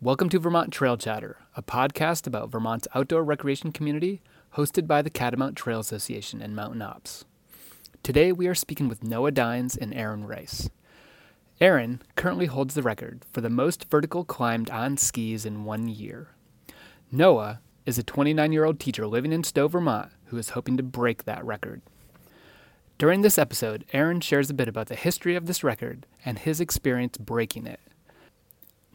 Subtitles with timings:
[0.00, 4.22] Welcome to Vermont Trail Chatter, a podcast about Vermont's outdoor recreation community
[4.54, 7.24] hosted by the Catamount Trail Association and Mountain Ops.
[8.04, 10.70] Today we are speaking with Noah Dines and Aaron Rice.
[11.60, 16.28] Aaron currently holds the record for the most vertical climbed on skis in one year.
[17.10, 20.84] Noah is a 29 year old teacher living in Stowe, Vermont, who is hoping to
[20.84, 21.82] break that record.
[22.98, 26.60] During this episode, Aaron shares a bit about the history of this record and his
[26.60, 27.80] experience breaking it.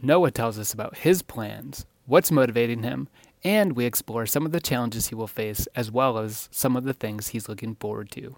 [0.05, 3.07] Noah tells us about his plans, what's motivating him,
[3.41, 6.83] and we explore some of the challenges he will face as well as some of
[6.83, 8.35] the things he's looking forward to.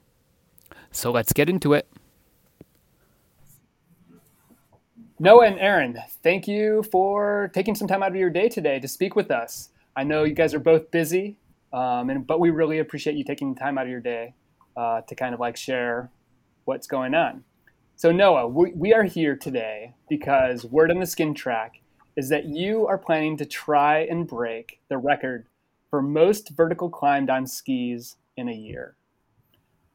[0.91, 1.87] So let's get into it.
[5.17, 8.87] Noah and Aaron, thank you for taking some time out of your day today to
[8.87, 9.69] speak with us.
[9.95, 11.37] I know you guys are both busy,
[11.73, 14.35] um, and but we really appreciate you taking time out of your day
[14.77, 16.11] uh, to kind of like share
[16.65, 17.43] what's going on.
[17.97, 21.79] So, Noah, we, we are here today because word on the skin track
[22.17, 25.45] is that you are planning to try and break the record
[25.89, 28.97] for most vertical climbed on skis in a year.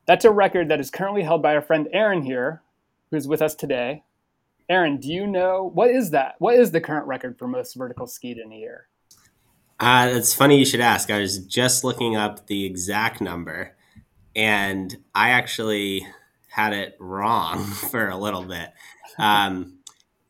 [0.06, 2.62] That's a record that is currently held by our friend Aaron here,
[3.11, 4.02] who's with us today.
[4.70, 6.36] Aaron, do you know what is that?
[6.39, 8.89] What is the current record for most vertical skied in a year?
[9.78, 11.11] Uh, it's funny you should ask.
[11.11, 13.77] I was just looking up the exact number,
[14.34, 16.06] and I actually
[16.50, 18.70] had it wrong for a little bit.
[19.18, 19.78] Um,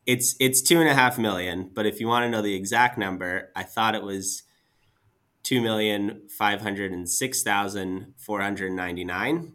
[0.05, 2.97] it's it's two and a half million, but if you want to know the exact
[2.97, 4.43] number, I thought it was
[5.43, 9.53] two million five hundred and six thousand four hundred ninety nine.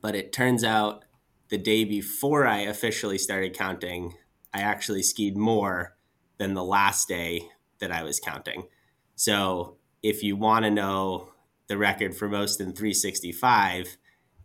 [0.00, 1.04] But it turns out
[1.50, 4.14] the day before I officially started counting,
[4.52, 5.96] I actually skied more
[6.38, 7.48] than the last day
[7.80, 8.68] that I was counting.
[9.14, 11.32] So if you want to know
[11.66, 13.96] the record for most in 365,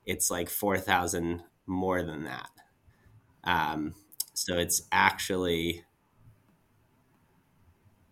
[0.05, 2.49] it's like 4,000 more than that.
[3.43, 3.95] Um,
[4.33, 5.83] so it's actually.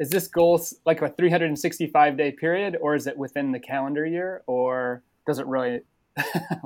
[0.00, 4.42] is this goal like a 365 day period or is it within the calendar year
[4.46, 5.80] or does it really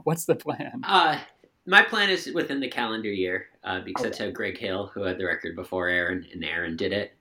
[0.04, 0.82] what's the plan?
[0.84, 1.18] Uh,
[1.66, 4.08] my plan is within the calendar year uh, because okay.
[4.10, 7.12] that's how greg hill who had the record before aaron and aaron did it.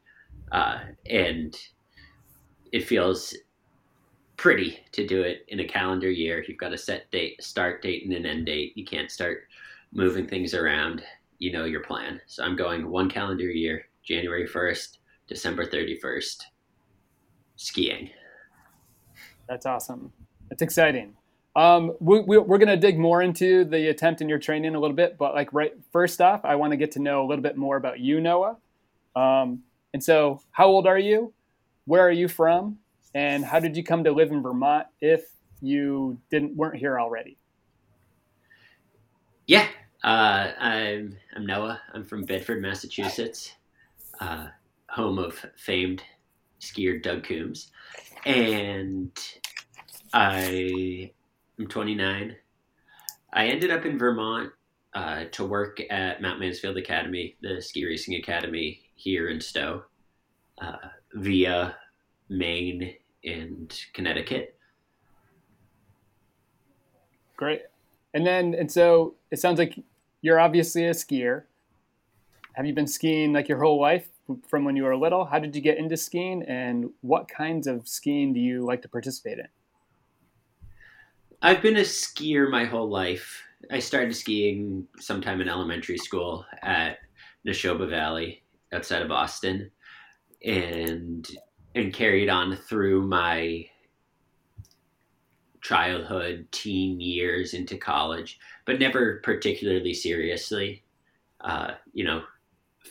[0.52, 0.80] Uh,
[1.10, 1.56] and
[2.72, 3.36] it feels
[4.38, 6.44] pretty to do it in a calendar year.
[6.48, 8.74] You've got a set date start date and an end date.
[8.78, 9.48] You can't start
[9.92, 11.04] moving things around.
[11.40, 12.22] You know your plan.
[12.28, 14.97] So i'm going one calendar year january 1st
[15.28, 16.44] December 31st
[17.56, 18.10] skiing.
[19.48, 20.12] That's awesome.
[20.50, 21.16] That's exciting.
[21.56, 24.80] Um, we, we, are going to dig more into the attempt in your training a
[24.80, 27.42] little bit, but like right first off, I want to get to know a little
[27.42, 28.58] bit more about you, Noah.
[29.16, 31.34] Um, and so, how old are you?
[31.86, 32.78] Where are you from?
[33.16, 35.24] And how did you come to live in Vermont if
[35.60, 37.38] you didn't weren't here already?
[39.48, 39.66] Yeah,
[40.04, 41.82] uh, I'm I'm Noah.
[41.94, 43.54] I'm from Bedford, Massachusetts.
[44.20, 44.50] Uh,
[44.90, 46.04] home of famed
[46.60, 47.72] skier Doug Coombs.
[48.26, 49.12] And
[50.14, 51.12] I
[51.60, 52.36] am 29.
[53.34, 54.52] I ended up in Vermont
[54.94, 59.84] uh, to work at Mount Mansfield Academy, the ski racing academy here in Stowe,
[60.60, 60.78] uh,
[61.14, 61.76] via
[62.30, 64.58] Maine and Connecticut.
[67.36, 67.62] Great.
[68.14, 69.80] And then, and so it sounds like
[70.22, 71.44] you're obviously a skier.
[72.54, 74.10] Have you been skiing like your whole life?
[74.48, 75.26] From when you were little?
[75.26, 78.90] How did you get into skiing, and what kinds of skiing do you like to
[78.90, 79.48] participate in?
[81.42, 83.44] I've been a skier my whole life.
[83.72, 86.98] I started skiing sometime in elementary school at
[87.48, 88.44] Nashoba Valley
[88.74, 89.72] outside of Boston,
[90.44, 91.28] and
[91.76, 93.66] and carried on through my
[95.62, 100.84] childhood, teen years into college, but never particularly seriously.
[101.42, 102.24] Uh, you know,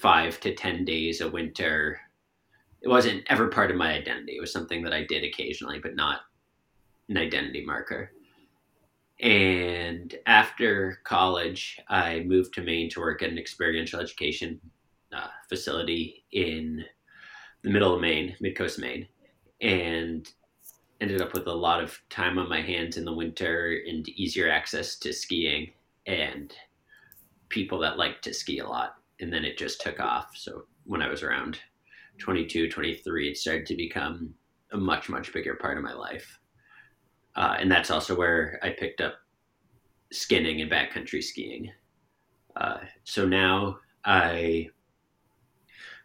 [0.01, 2.01] five to 10 days a winter.
[2.83, 4.37] It wasn't ever part of my identity.
[4.37, 6.21] It was something that I did occasionally, but not
[7.09, 8.13] an identity marker.
[9.21, 14.61] And after college, I moved to Maine to work at an experiential education
[15.13, 16.85] uh, facility in
[17.63, 19.09] the middle of Maine, mid coast Maine,
[19.63, 20.31] and
[21.01, 24.51] ended up with a lot of time on my hands in the winter and easier
[24.51, 25.71] access to skiing
[26.07, 26.55] and
[27.49, 30.37] people that like to ski a lot and then it just took off.
[30.37, 31.59] So when I was around
[32.19, 34.35] 22, 23, it started to become
[34.73, 36.39] a much, much bigger part of my life.
[37.37, 39.15] Uh, and that's also where I picked up
[40.13, 41.71] skinning and backcountry skiing
[42.57, 44.71] Uh, so now I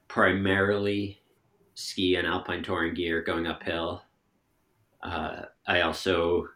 [0.08, 1.22] primarily
[1.76, 4.04] ski on alpine touring gear going uphill.
[5.02, 6.48] Uh, I also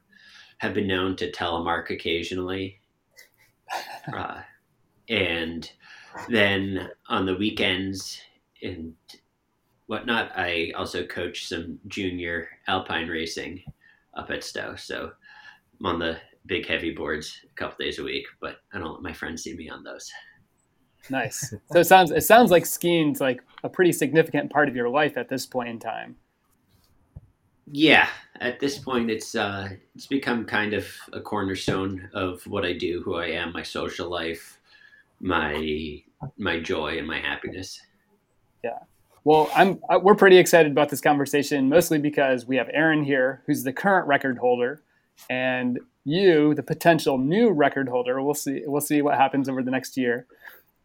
[0.58, 2.80] have been known to telemark occasionally.
[4.16, 4.42] Uh,
[5.10, 5.72] and
[6.30, 8.20] then on the weekends
[8.62, 8.94] and
[9.88, 13.64] whatnot, I also coach some junior alpine racing
[14.14, 14.76] up at Stowe.
[14.76, 15.12] So
[15.80, 19.02] I'm on the big heavy boards a couple days a week, but I don't let
[19.02, 20.12] my friends see me on those.
[21.10, 21.54] Nice.
[21.72, 25.18] So it sounds it sounds like skiing's like a pretty significant part of your life
[25.18, 26.16] at this point in time.
[27.72, 28.08] Yeah,
[28.40, 33.02] at this point, it's uh, it's become kind of a cornerstone of what I do,
[33.04, 34.55] who I am, my social life,
[35.20, 36.02] my
[36.38, 37.80] my joy, and my happiness.
[38.64, 38.80] Yeah.
[39.24, 43.64] Well, I'm we're pretty excited about this conversation, mostly because we have Aaron here, who's
[43.64, 44.84] the current record holder,
[45.30, 48.22] and you, the potential new record holder.
[48.22, 48.62] We'll see.
[48.66, 50.28] We'll see what happens over the next year.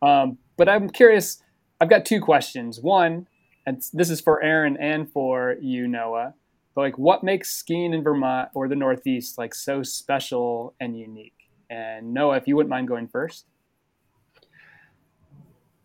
[0.03, 1.43] Um, but I'm curious.
[1.81, 2.81] I've got two questions.
[2.81, 3.27] One,
[3.67, 6.35] and this is for Aaron and for you, Noah.
[6.75, 11.51] But like, what makes skiing in Vermont or the Northeast like so special and unique?
[11.69, 13.47] And Noah, if you wouldn't mind going first.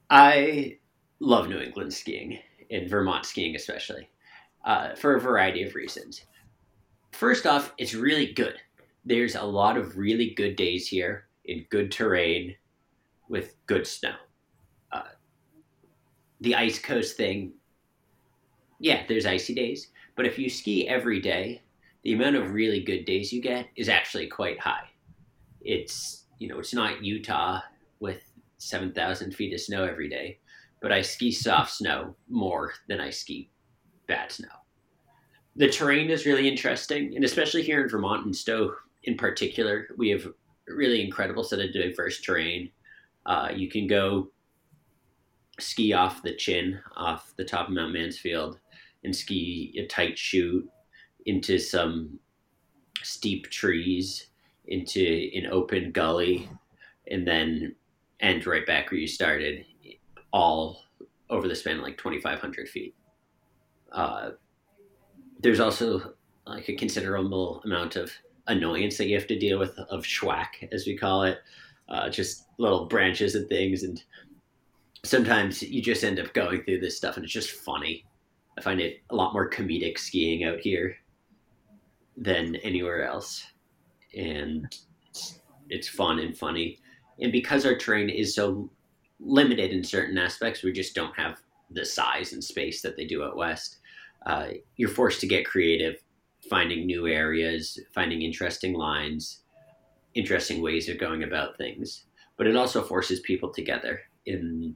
[0.10, 0.78] I
[1.19, 4.10] love New England skiing, in Vermont skiing especially,
[4.66, 6.25] uh, for a variety of reasons.
[7.12, 8.56] First off, it's really good.
[9.06, 12.56] There's a lot of really good days here in good terrain
[13.30, 14.16] with good snow.
[14.92, 15.04] Uh,
[16.42, 17.54] the ice coast thing,
[18.80, 21.62] yeah, there's icy days, but if you ski every day,
[22.04, 24.90] the amount of really good days you get is actually quite high.
[25.62, 27.62] It's you know it's not Utah
[28.00, 28.22] with
[28.65, 30.39] seven thousand feet of snow every day,
[30.81, 33.50] but I ski soft snow more than I ski
[34.07, 34.50] bad snow.
[35.56, 40.09] The terrain is really interesting, and especially here in Vermont and Stowe in particular, we
[40.09, 40.27] have
[40.67, 42.71] really incredible set of diverse terrain.
[43.25, 44.29] Uh, you can go
[45.59, 48.59] ski off the chin, off the top of Mount Mansfield,
[49.03, 50.68] and ski a tight chute
[51.25, 52.19] into some
[53.03, 54.27] steep trees,
[54.68, 56.50] into an open gully,
[57.09, 57.75] and then
[58.25, 59.66] end right back where you started,
[60.33, 60.81] all
[61.30, 62.95] over the span of like 2,500 feet.
[63.92, 64.31] Uh,
[65.39, 66.13] there's also
[66.45, 68.12] like a considerable amount of
[68.48, 71.39] annoyance that you have to deal with of schwack, as we call it,
[71.89, 73.83] uh, just little branches and things.
[73.83, 74.04] And
[75.04, 78.06] sometimes you just end up going through this stuff and it's just funny.
[78.57, 80.98] I find it a lot more comedic skiing out here
[82.18, 83.45] than anywhere else.
[84.16, 84.74] And
[85.10, 86.80] it's, it's fun and funny.
[87.19, 88.69] And because our terrain is so
[89.19, 91.39] limited in certain aspects, we just don't have
[91.71, 93.77] the size and space that they do out west.
[94.25, 95.95] Uh, you're forced to get creative,
[96.50, 99.41] finding new areas, finding interesting lines,
[100.13, 102.06] interesting ways of going about things.
[102.38, 104.75] But it also forces people together, and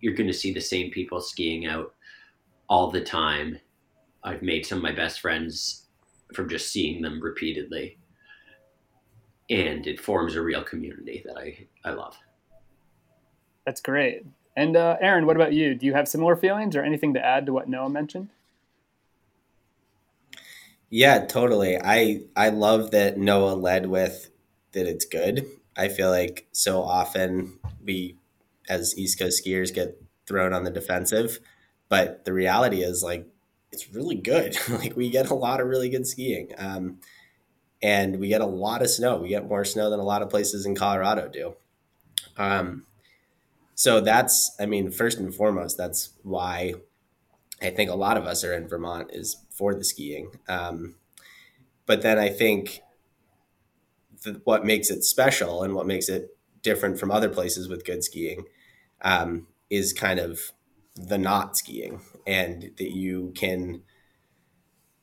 [0.00, 1.94] you're going to see the same people skiing out
[2.68, 3.58] all the time.
[4.22, 5.88] I've made some of my best friends
[6.32, 7.98] from just seeing them repeatedly.
[9.50, 12.16] And it forms a real community that I, I love.
[13.66, 14.26] That's great.
[14.56, 15.74] And uh, Aaron, what about you?
[15.74, 18.28] Do you have similar feelings or anything to add to what Noah mentioned?
[20.90, 21.76] Yeah, totally.
[21.82, 24.30] I I love that Noah led with
[24.72, 25.44] that it's good.
[25.76, 28.16] I feel like so often we
[28.68, 31.40] as East Coast skiers get thrown on the defensive
[31.88, 33.26] but the reality is like
[33.72, 34.56] it's really good.
[34.68, 36.52] like we get a lot of really good skiing.
[36.58, 36.98] Um,
[37.82, 39.18] and we get a lot of snow.
[39.18, 41.54] We get more snow than a lot of places in Colorado do.
[42.36, 42.86] Um,
[43.74, 46.74] so that's, I mean, first and foremost, that's why
[47.60, 50.30] I think a lot of us are in Vermont is for the skiing.
[50.48, 50.96] Um,
[51.86, 52.80] but then I think
[54.44, 58.44] what makes it special and what makes it different from other places with good skiing
[59.02, 60.52] um, is kind of
[60.96, 63.82] the not skiing and that you can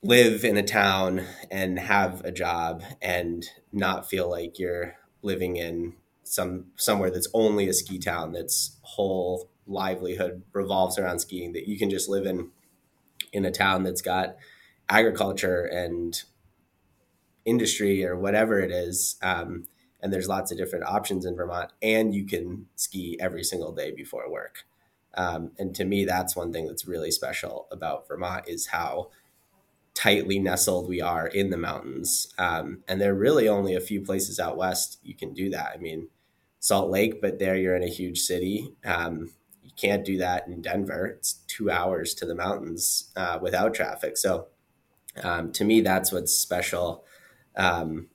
[0.02, 5.94] live in a town and have a job and not feel like you're living in
[6.24, 11.78] some somewhere that's only a ski town that's whole livelihood revolves around skiing that you
[11.78, 12.50] can just live in
[13.32, 14.36] in a town that's got
[14.88, 16.24] agriculture and
[17.44, 19.66] industry or whatever it is um,
[20.00, 23.92] and there's lots of different options in vermont and you can ski every single day
[23.92, 24.64] before work.
[25.14, 29.10] Um, and to me, that's one thing that's really special about Vermont is how
[29.94, 32.32] tightly nestled we are in the mountains.
[32.38, 35.72] Um, and there are really only a few places out west you can do that.
[35.74, 36.08] I mean,
[36.60, 38.74] Salt Lake, but there you're in a huge city.
[38.84, 39.32] Um,
[39.62, 41.06] you can't do that in Denver.
[41.06, 44.16] It's two hours to the mountains uh, without traffic.
[44.16, 44.46] So
[45.22, 47.04] um, to me, that's what's special
[47.56, 48.08] um,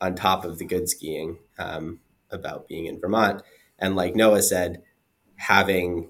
[0.00, 3.42] on top of the good skiing um, about being in Vermont.
[3.78, 4.82] And like Noah said,
[5.36, 6.08] having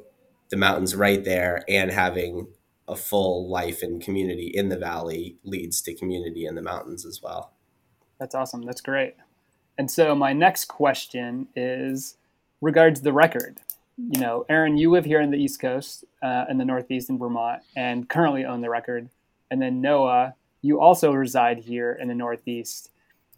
[0.51, 2.49] the mountains right there and having
[2.89, 7.21] a full life and community in the valley leads to community in the mountains as
[7.23, 7.53] well.
[8.19, 8.63] That's awesome.
[8.63, 9.15] That's great.
[9.79, 12.17] And so my next question is
[12.61, 13.59] regards the record.
[13.97, 17.19] You know, Aaron, you live here in the East Coast, uh, in the Northeast in
[17.19, 19.09] Vermont, and currently own the record.
[19.51, 22.91] And then Noah, you also reside here in the Northeast.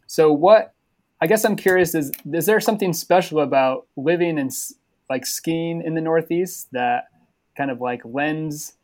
[0.06, 0.74] So what?
[1.20, 4.52] I guess I'm curious: is is there something special about living and
[5.08, 7.08] like skiing in the Northeast that
[7.56, 8.74] kind of like lends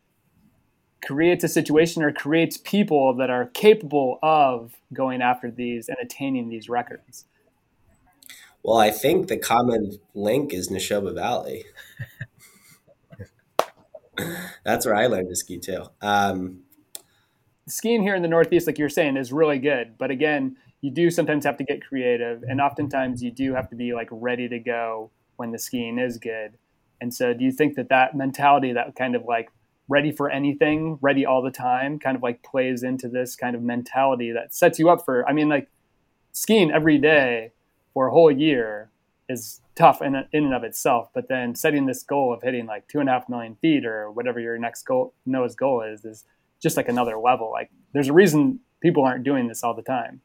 [1.02, 6.48] creates a situation or creates people that are capable of going after these and attaining
[6.48, 7.24] these records?
[8.62, 11.64] Well, I think the common link is Nashoba Valley.
[14.64, 15.84] That's where I learned to ski too.
[16.02, 16.64] Um,
[17.66, 19.96] Skiing here in the Northeast, like you're saying, is really good.
[19.96, 23.76] But again, you do sometimes have to get creative, and oftentimes you do have to
[23.76, 26.58] be like ready to go when the skiing is good.
[27.00, 29.50] And so, do you think that that mentality, that kind of like
[29.90, 33.62] ready for anything, ready all the time, kind of like plays into this kind of
[33.62, 35.68] mentality that sets you up for, I mean, like
[36.32, 37.50] skiing every day
[37.92, 38.88] for a whole year
[39.28, 41.10] is tough in, in and of itself.
[41.12, 44.12] But then setting this goal of hitting like two and a half million feet or
[44.12, 46.24] whatever your next goal, Noah's goal is, is
[46.62, 47.50] just like another level.
[47.50, 50.20] Like there's a reason people aren't doing this all the time.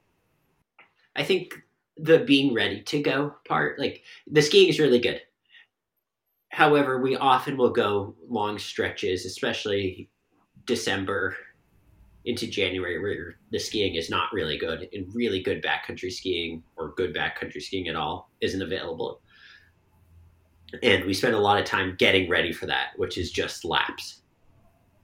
[1.16, 1.56] I think
[1.98, 5.22] the being ready to go part, like the skiing is really good.
[6.56, 10.10] However, we often will go long stretches, especially
[10.64, 11.36] December
[12.24, 16.94] into January, where the skiing is not really good, and really good backcountry skiing or
[16.96, 19.20] good backcountry skiing at all isn't available.
[20.82, 24.22] And we spend a lot of time getting ready for that, which is just laps.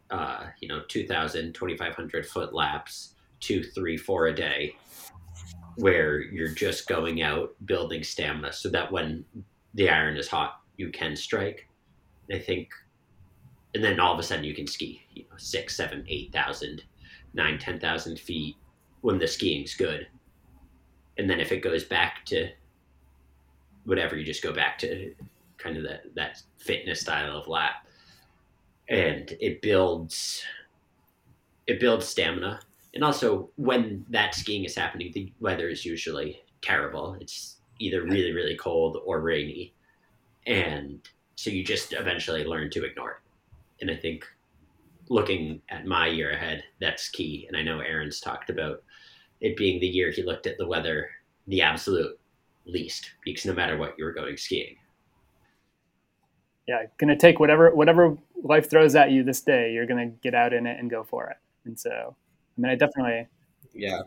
[0.10, 4.74] Uh, you know, 2,000, 2,500 foot laps, two, three, four a day,
[5.75, 9.25] where you're just going out building stamina so that when
[9.74, 11.67] the iron is hot, you can strike.
[12.31, 12.69] I think,
[13.75, 16.83] and then all of a sudden you can ski, you know, six, seven, eight thousand,
[17.33, 18.55] nine, ten thousand feet
[19.01, 20.07] when the skiing's good.
[21.17, 22.49] And then if it goes back to
[23.85, 25.13] whatever, you just go back to
[25.57, 27.85] kind of that that fitness style of lap,
[28.89, 30.43] and it builds
[31.67, 32.59] it builds stamina.
[32.93, 37.17] And also, when that skiing is happening, the weather is usually terrible.
[37.21, 39.73] It's either really, really cold or rainy
[40.48, 41.00] and
[41.36, 43.17] so you just eventually learn to ignore it.
[43.81, 44.25] And i think
[45.10, 47.45] looking at my year ahead that's key.
[47.48, 48.83] And i know aaron's talked about
[49.39, 51.10] it being the year he looked at the weather
[51.48, 52.19] the absolute
[52.65, 54.75] least because no matter what you were going skiing.
[56.67, 60.53] Yeah gonna take whatever whatever life throws at you this day you're gonna get out
[60.53, 61.38] in it and go for it.
[61.65, 62.15] And so
[62.57, 63.27] i mean i definitely
[63.74, 64.01] yeah.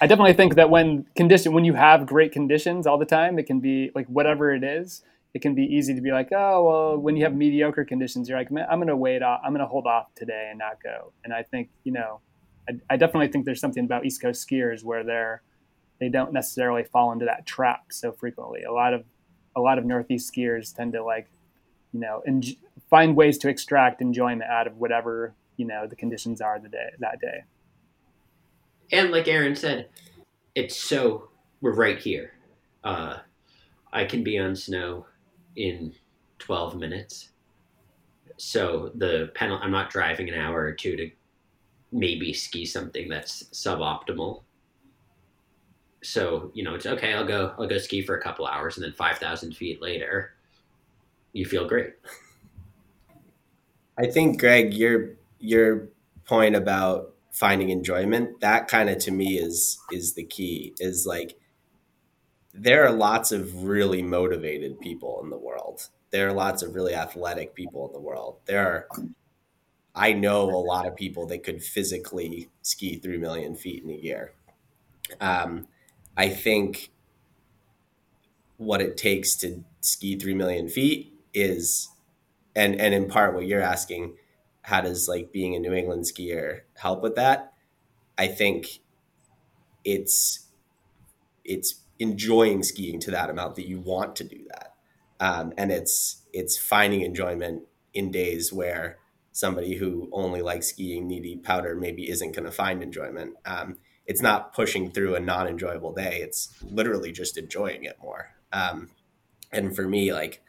[0.00, 3.46] I definitely think that when condition when you have great conditions all the time it
[3.46, 5.02] can be like whatever it is
[5.34, 8.38] it can be easy to be like, oh, well, when you have mediocre conditions, you're
[8.38, 11.12] like, I'm going to wait off, I'm going to hold off today and not go.
[11.24, 12.20] And I think, you know,
[12.68, 15.42] I, I, definitely think there's something about East Coast skiers where they're,
[16.00, 18.62] they don't necessarily fall into that trap so frequently.
[18.62, 19.04] A lot of,
[19.54, 21.28] a lot of Northeast skiers tend to like,
[21.92, 22.42] you know, en-
[22.88, 26.90] find ways to extract enjoyment out of whatever, you know, the conditions are the day,
[27.00, 27.44] that day.
[28.92, 29.88] And like Aaron said,
[30.54, 31.28] it's so,
[31.60, 32.32] we're right here.
[32.82, 33.18] Uh,
[33.92, 35.06] I can be on snow
[35.58, 35.92] in
[36.38, 37.30] 12 minutes.
[38.36, 41.10] So the penalty, I'm not driving an hour or two to
[41.90, 44.42] maybe ski something that's suboptimal.
[46.02, 48.84] So, you know, it's okay, I'll go, I'll go ski for a couple hours and
[48.84, 50.34] then 5,000 feet later,
[51.32, 51.94] you feel great.
[53.98, 55.88] I think, Greg, your, your
[56.24, 61.36] point about finding enjoyment, that kind of to me is, is the key is like,
[62.60, 65.88] there are lots of really motivated people in the world.
[66.10, 68.38] There are lots of really athletic people in the world.
[68.46, 68.88] There are,
[69.94, 73.94] I know a lot of people that could physically ski 3 million feet in a
[73.94, 74.32] year.
[75.20, 75.68] Um,
[76.16, 76.90] I think
[78.56, 81.90] what it takes to ski 3 million feet is,
[82.56, 84.14] and, and in part what you're asking,
[84.62, 87.52] how does like being a New England skier help with that?
[88.16, 88.80] I think
[89.84, 90.46] it's,
[91.44, 94.74] it's enjoying skiing to that amount that you want to do that.
[95.20, 98.98] Um, and it's it's finding enjoyment in days where
[99.32, 103.34] somebody who only likes skiing needy powder maybe isn't going to find enjoyment.
[103.44, 106.20] Um, it's not pushing through a non-enjoyable day.
[106.22, 108.30] It's literally just enjoying it more.
[108.52, 108.90] Um,
[109.52, 110.42] and for me, like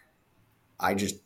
[0.79, 1.17] I just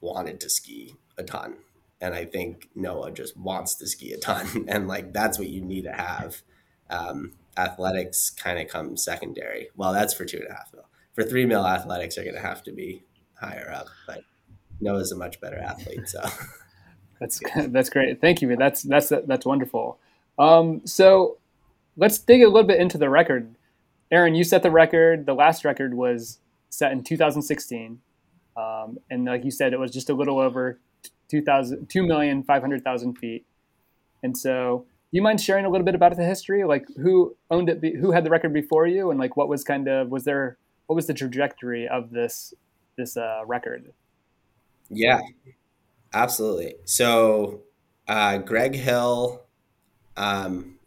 [0.00, 1.56] wanted to ski a ton,
[2.00, 5.62] and I think Noah just wants to ski a ton, and like that's what you
[5.62, 6.42] need to have.
[6.90, 9.68] Um, athletics kind of come secondary.
[9.76, 10.86] Well, that's for two and a half mil.
[11.14, 13.86] For three mil, athletics are going to have to be higher up.
[14.06, 14.22] But
[14.80, 16.20] Noah's a much better athlete, so
[17.20, 18.20] that's that's great.
[18.20, 18.56] Thank you.
[18.56, 19.98] That's that's that's wonderful.
[20.38, 21.38] Um, so
[21.96, 23.54] let's dig a little bit into the record.
[24.10, 25.26] Aaron, you set the record.
[25.26, 26.38] The last record was
[26.70, 28.00] set in 2016,
[28.56, 30.78] um, and like you said, it was just a little over
[31.28, 33.46] 2,000, 2,500,000 feet.
[34.22, 36.64] And so, you mind sharing a little bit about the history?
[36.64, 37.96] Like, who owned it?
[37.96, 39.10] Who had the record before you?
[39.10, 40.58] And like, what was kind of was there?
[40.86, 42.52] What was the trajectory of this
[42.96, 43.92] this uh, record?
[44.90, 45.20] Yeah,
[46.12, 46.74] absolutely.
[46.84, 47.62] So,
[48.08, 49.44] uh, Greg Hill,
[50.16, 50.78] um,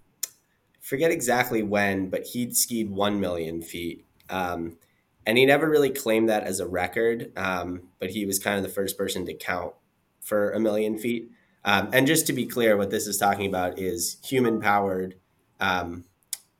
[0.81, 4.05] forget exactly when, but he'd skied 1 million feet.
[4.29, 4.77] Um,
[5.25, 8.63] and he never really claimed that as a record, um, but he was kind of
[8.63, 9.73] the first person to count
[10.21, 11.31] for a million feet.
[11.65, 15.15] Um, and just to be clear, what this is talking about is human powered
[15.59, 16.05] um,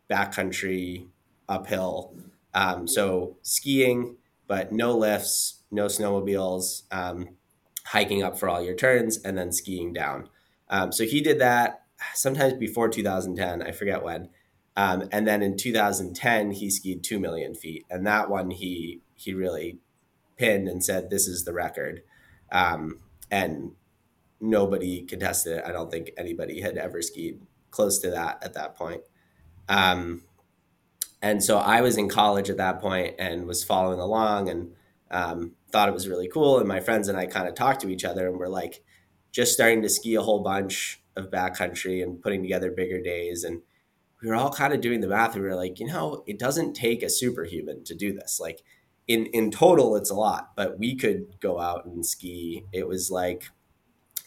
[0.09, 1.07] backcountry
[1.47, 2.13] uphill.
[2.53, 7.29] Um, so skiing, but no lifts, no snowmobiles, um,
[7.85, 10.29] hiking up for all your turns, and then skiing down.
[10.69, 13.61] Um, so he did that sometimes before 2010.
[13.61, 14.29] I forget when.
[14.75, 17.85] Um, and then in 2010, he skied 2 million feet.
[17.89, 19.79] And that one he, he really
[20.37, 22.03] pinned and said, this is the record.
[23.31, 23.71] And
[24.39, 25.63] nobody contested it.
[25.65, 27.41] I don't think anybody had ever skied
[27.71, 29.01] close to that at that point.
[29.67, 30.23] Um,
[31.21, 34.73] and so I was in college at that point and was following along and
[35.09, 36.59] um, thought it was really cool.
[36.59, 38.83] And my friends and I kind of talked to each other and we're like
[39.31, 43.43] just starting to ski a whole bunch of backcountry and putting together bigger days.
[43.43, 43.61] And
[44.21, 46.39] we were all kind of doing the math and we were like, you know, it
[46.39, 48.39] doesn't take a superhuman to do this.
[48.39, 48.61] Like
[49.07, 52.65] in, in total, it's a lot, but we could go out and ski.
[52.71, 53.49] It was like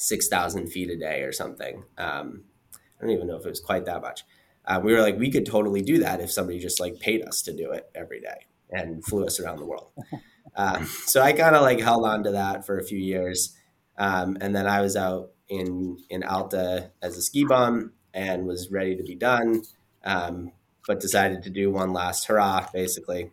[0.00, 1.84] 6,000 feet a day or something.
[1.98, 4.24] Um, I don't even know if it was quite that much.
[4.64, 7.42] Uh, we were like, we could totally do that if somebody just like paid us
[7.42, 9.90] to do it every day and flew us around the world.
[10.56, 13.56] Um, so I kind of like held on to that for a few years.
[13.96, 18.68] Um, and then I was out in, in Alta as a ski bum and was
[18.68, 19.62] ready to be done,
[20.04, 20.50] um,
[20.88, 23.30] but decided to do one last hurrah, basically.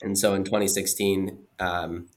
[0.00, 2.08] And so in 2016, um,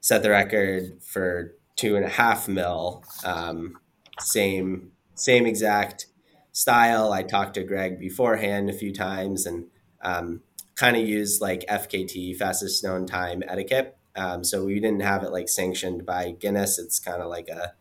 [0.00, 3.78] set the record for two and a half mil, um,
[4.18, 6.06] same same exact
[6.52, 7.10] style.
[7.10, 9.66] I talked to Greg beforehand a few times and
[10.02, 10.42] um,
[10.76, 13.96] kind of used like FKT, fastest known time etiquette.
[14.14, 16.78] Um, so we didn't have it like sanctioned by Guinness.
[16.78, 17.72] It's kind of like a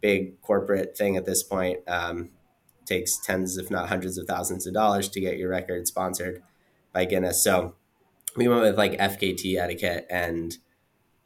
[0.00, 1.78] big corporate thing at this point.
[1.86, 2.30] Um,
[2.86, 6.42] takes tens, if not hundreds of thousands of dollars to get your record sponsored
[6.92, 7.42] by Guinness.
[7.42, 7.76] So
[8.36, 10.56] we went with like FKT etiquette, and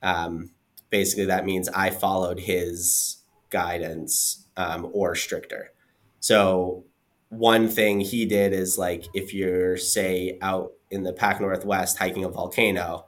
[0.02, 0.50] um,
[0.90, 5.72] basically that means I followed his guidance um, or stricter.
[6.20, 6.84] So
[7.28, 12.24] one thing he did is like if you're say out in the Pac Northwest hiking
[12.24, 13.06] a volcano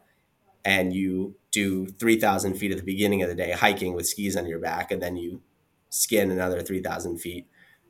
[0.64, 4.46] and you do 3000 feet at the beginning of the day hiking with skis on
[4.46, 5.40] your back and then you
[5.88, 7.48] skin another 3000 feet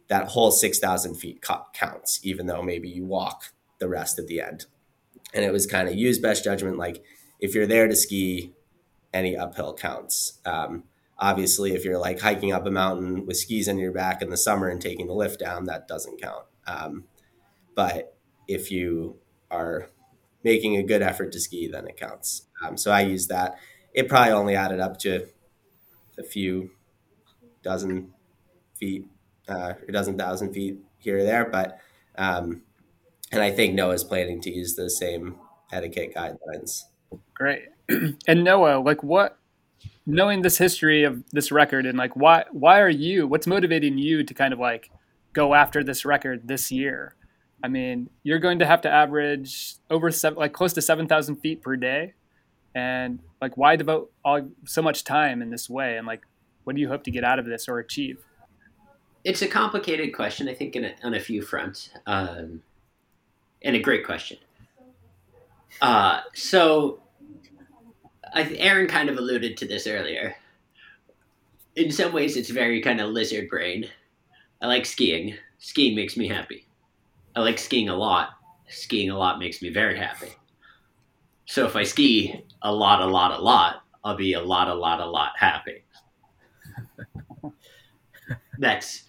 [0.08, 4.66] that whole 6000 feet counts even though maybe you walk the rest at the end
[5.34, 7.02] and it was kind of use best judgment like
[7.40, 8.54] if you're there to ski
[9.12, 10.38] any uphill counts.
[10.44, 10.84] Um,
[11.20, 14.36] obviously if you're like hiking up a mountain with skis on your back in the
[14.36, 16.44] summer and taking the lift down that doesn't count.
[16.66, 17.04] Um,
[17.74, 18.16] but
[18.48, 19.16] if you
[19.50, 19.88] are
[20.42, 22.46] making a good effort to ski then it counts.
[22.64, 23.58] Um, so i use that.
[23.92, 25.26] It probably only added up to
[26.18, 26.70] a few
[27.62, 28.12] dozen
[28.76, 29.06] feet
[29.48, 31.78] uh, a dozen thousand feet here or there but
[32.16, 32.62] um,
[33.30, 35.36] and i think noah's planning to use the same
[35.72, 36.84] etiquette guidelines.
[37.34, 37.68] Great
[38.26, 39.40] and noah like what
[40.06, 44.22] knowing this history of this record and like why why are you what's motivating you
[44.24, 44.90] to kind of like
[45.32, 47.14] go after this record this year?
[47.62, 51.62] I mean you're going to have to average over seven like close to 7000 feet
[51.62, 52.14] per day.
[52.74, 55.96] And like why devote all so much time in this way?
[55.96, 56.26] And like
[56.64, 58.24] what do you hope to get out of this or achieve?
[59.22, 62.62] It's a complicated question i think a, on a few fronts um,
[63.62, 64.38] and a great question.
[65.80, 67.00] Uh, so
[68.32, 70.36] I, Aaron kind of alluded to this earlier.
[71.76, 73.88] In some ways, it's very kind of lizard brain.
[74.60, 75.34] I like skiing.
[75.58, 76.66] Skiing makes me happy.
[77.34, 78.30] I like skiing a lot.
[78.68, 80.28] Skiing a lot makes me very happy.
[81.46, 84.74] So if I ski a lot, a lot, a lot, I'll be a lot, a
[84.74, 85.84] lot, a lot happy.
[88.58, 89.04] That's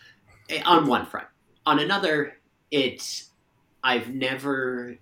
[0.49, 1.27] eh, on one front.
[1.67, 2.39] On another,
[2.71, 3.29] it's
[3.84, 4.97] I've never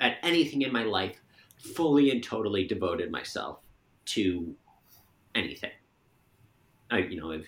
[0.00, 1.21] at anything in my life
[1.62, 3.60] fully and totally devoted myself
[4.04, 4.54] to
[5.34, 5.70] anything.
[6.90, 7.46] I, you know, I've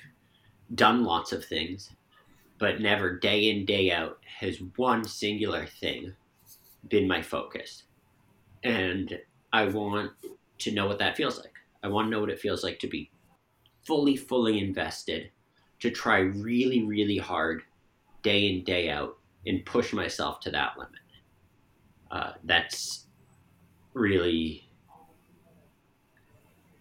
[0.75, 1.91] done lots of things,
[2.59, 6.15] but never day in, day out has one singular thing
[6.89, 7.85] been my focus.
[8.63, 9.19] And
[9.53, 10.13] I want
[10.59, 11.53] to know what that feels like.
[11.83, 13.11] I want to know what it feels like to be
[13.87, 15.31] fully, fully invested,
[15.81, 17.63] to try really, really hard
[18.23, 20.93] day in, day out, and push myself to that limit.
[22.11, 23.04] Uh, that's
[23.95, 24.69] really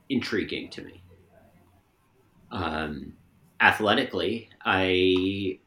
[0.10, 1.04] intriguing to me.
[2.52, 3.14] Um,
[3.62, 5.60] athletically, I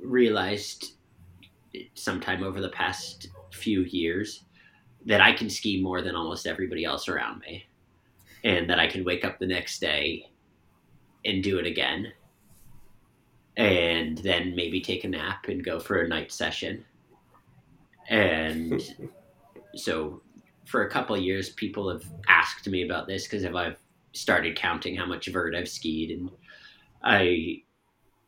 [0.00, 0.94] realized
[1.94, 4.44] sometime over the past few years
[5.06, 7.64] that I can ski more than almost everybody else around me,
[8.44, 10.30] and that I can wake up the next day
[11.24, 12.12] and do it again,
[13.56, 16.84] and then maybe take a nap and go for a night session.
[18.08, 18.82] And
[19.76, 20.22] so,
[20.66, 23.78] for a couple years, people have asked me about this because if I've
[24.12, 26.30] started counting how much vert I've skied, and
[27.02, 27.62] I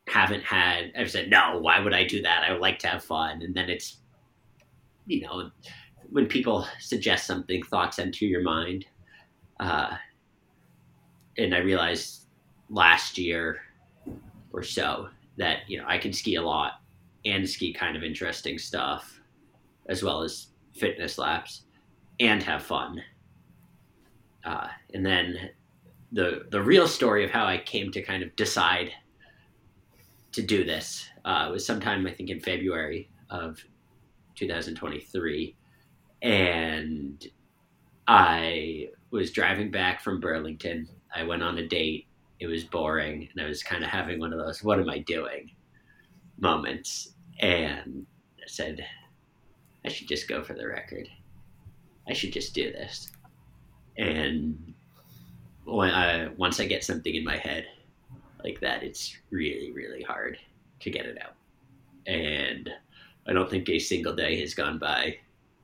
[0.08, 0.92] haven't had.
[0.98, 1.58] I've said no.
[1.58, 2.44] Why would I do that?
[2.46, 3.98] I would like to have fun, and then it's
[5.06, 5.50] you know
[6.10, 8.86] when people suggest something, thoughts enter your mind.
[9.60, 9.96] Uh,
[11.38, 12.26] and I realized
[12.70, 13.60] last year
[14.52, 16.80] or so that you know I can ski a lot
[17.24, 19.20] and ski kind of interesting stuff,
[19.88, 21.63] as well as fitness laps,
[22.20, 23.02] and have fun.
[24.44, 25.50] Uh, and then
[26.12, 28.92] the the real story of how I came to kind of decide
[30.32, 33.58] to do this uh, was sometime I think in February of
[34.36, 35.56] 2023,
[36.22, 37.26] and
[38.06, 40.88] I was driving back from Burlington.
[41.14, 42.06] I went on a date.
[42.40, 44.98] It was boring, and I was kind of having one of those "What am I
[44.98, 45.50] doing?"
[46.38, 48.06] moments, and
[48.38, 48.84] I said,
[49.84, 51.08] "I should just go for the record.
[52.08, 53.10] I should just do this."
[53.96, 54.74] And
[55.64, 57.66] when I, once I get something in my head
[58.42, 60.38] like that, it's really, really hard
[60.80, 61.34] to get it out.
[62.06, 62.68] And
[63.26, 65.18] I don't think a single day has gone by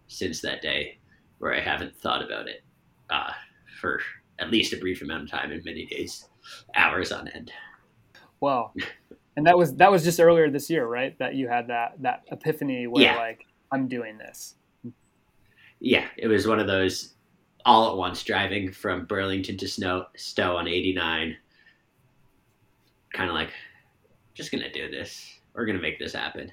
[0.08, 0.98] since that day
[1.38, 2.62] where I haven't thought about it
[3.10, 3.32] uh,
[3.80, 4.00] for
[4.38, 6.28] at least a brief amount of time in many days,
[6.74, 7.52] hours on end.
[8.40, 8.72] Wow.
[9.36, 11.16] And that was that was just earlier this year, right?
[11.18, 13.16] That you had that that epiphany where yeah.
[13.16, 14.56] like I'm doing this.
[15.80, 17.14] Yeah, it was one of those
[17.64, 21.36] all at once driving from Burlington to Snow Stowe on 89.
[23.12, 23.50] Kind of like,
[24.34, 25.40] just gonna do this.
[25.54, 26.52] We're gonna make this happen.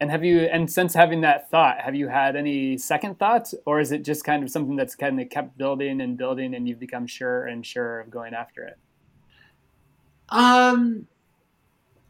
[0.00, 3.80] And have you, and since having that thought, have you had any second thoughts, or
[3.80, 6.78] is it just kind of something that's kind of kept building and building, and you've
[6.78, 8.78] become sure and sure of going after it?
[10.28, 11.08] Um,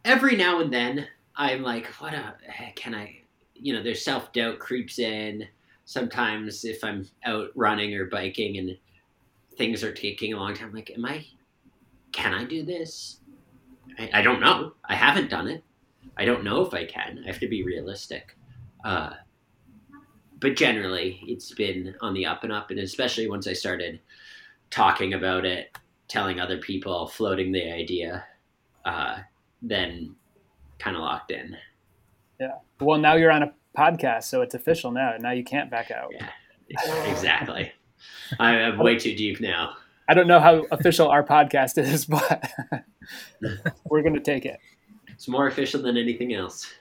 [0.04, 2.34] every now and then, I'm like, what a,
[2.74, 3.22] can I?
[3.54, 5.46] You know, there's self doubt creeps in
[5.88, 8.76] sometimes if I'm out running or biking and
[9.56, 11.24] things are taking a long time, I'm like, am I,
[12.12, 13.20] can I do this?
[13.98, 14.74] I, I, don't know.
[14.84, 15.64] I haven't done it.
[16.18, 17.22] I don't know if I can.
[17.24, 18.36] I have to be realistic.
[18.84, 19.14] Uh,
[20.40, 23.98] but generally, it's been on the up and up, and especially once I started
[24.68, 25.74] talking about it,
[26.06, 28.26] telling other people, floating the idea,
[28.84, 29.20] uh,
[29.62, 30.14] then
[30.78, 31.56] kind of locked in.
[32.38, 32.56] Yeah.
[32.78, 35.12] Well, now you're on a podcast, so it's official now.
[35.14, 36.12] And now you can't back out.
[36.12, 37.72] Yeah, exactly.
[38.38, 39.74] I, am way too deep now.
[40.08, 42.50] I don't know how official our podcast is, but
[43.84, 44.58] we're going to take it.
[45.08, 46.72] It's more official than anything else.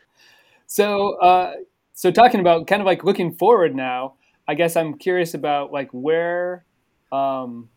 [0.67, 1.54] So, uh,
[1.93, 4.15] so talking about kind of like looking forward now,
[4.47, 6.65] I guess I'm curious about like where.
[7.12, 7.69] Um,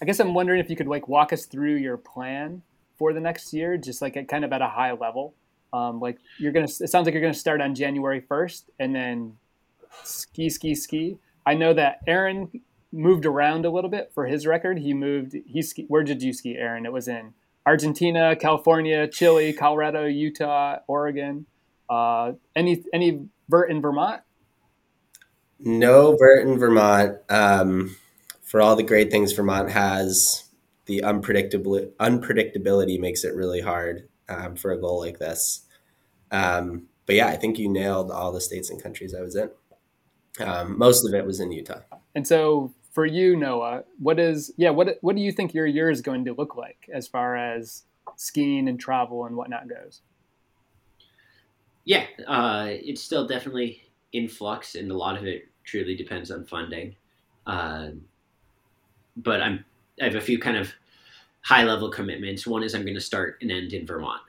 [0.00, 2.62] I guess I'm wondering if you could like walk us through your plan
[2.96, 5.34] for the next year, just like at kind of at a high level.
[5.72, 9.36] Um, like you're gonna, it sounds like you're gonna start on January 1st, and then
[10.04, 11.18] ski, ski, ski.
[11.46, 14.78] I know that Aaron moved around a little bit for his record.
[14.78, 15.34] He moved.
[15.46, 16.86] He ski, where did you ski, Aaron?
[16.86, 17.34] It was in
[17.66, 21.46] Argentina, California, Chile, Colorado, Utah, Oregon.
[21.88, 24.22] Uh, any any vert in Vermont?
[25.58, 27.18] No vert in Vermont.
[27.28, 27.96] Um,
[28.42, 30.44] for all the great things Vermont has,
[30.86, 35.62] the unpredictable unpredictability makes it really hard um, for a goal like this.
[36.30, 39.50] Um, but yeah, I think you nailed all the states and countries I was in.
[40.40, 41.80] Um, most of it was in Utah.
[42.14, 45.90] And so for you, Noah, what is yeah what what do you think your year
[45.90, 47.84] is going to look like as far as
[48.16, 50.02] skiing and travel and whatnot goes?
[51.84, 56.44] Yeah, uh, it's still definitely in flux, and a lot of it truly depends on
[56.44, 56.94] funding.
[57.46, 57.90] Uh,
[59.16, 59.64] but I'm
[60.00, 60.72] I have a few kind of
[61.42, 62.46] high level commitments.
[62.46, 64.20] One is I'm going to start and end in Vermont.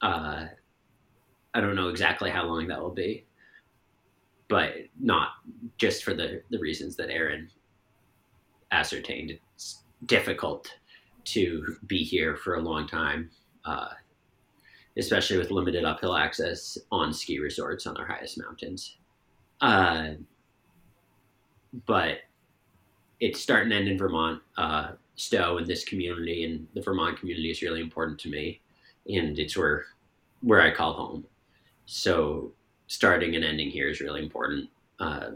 [0.00, 0.46] Uh,
[1.54, 3.26] I don't know exactly how long that will be,
[4.48, 5.30] but not
[5.78, 7.50] just for the, the reasons that Aaron
[8.70, 9.38] ascertained.
[9.54, 10.74] It's difficult
[11.24, 13.30] to be here for a long time,
[13.64, 13.90] uh,
[14.96, 18.96] especially with limited uphill access on ski resorts on our highest mountains.
[19.60, 20.10] Uh,
[21.86, 22.18] but
[23.20, 24.42] it's start and end in Vermont.
[24.56, 28.60] Uh, Stowe and this community and the Vermont community is really important to me,
[29.06, 29.84] and it's where
[30.40, 31.24] where I call home.
[31.86, 32.52] So
[32.86, 34.68] starting and ending here is really important.
[34.98, 35.32] Uh,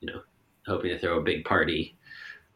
[0.00, 0.22] you know,
[0.66, 1.96] hoping to throw a big party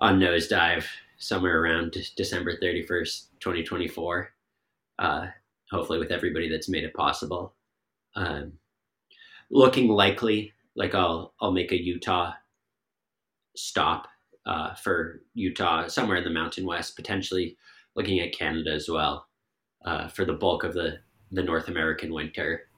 [0.00, 0.85] on Nosedive
[1.18, 4.33] somewhere around December 31st, 2024.
[4.98, 5.27] Uh,
[5.70, 7.55] hopefully, with everybody that's made it possible.
[8.16, 8.53] Um,
[9.50, 12.33] looking likely, like I'll I'll make a Utah
[13.57, 14.09] stop
[14.46, 17.57] uh, for Utah, somewhere in the Mountain West, potentially
[17.94, 19.26] looking at Canada as well
[19.85, 20.98] uh, for the bulk of the
[21.33, 22.68] the North American winter.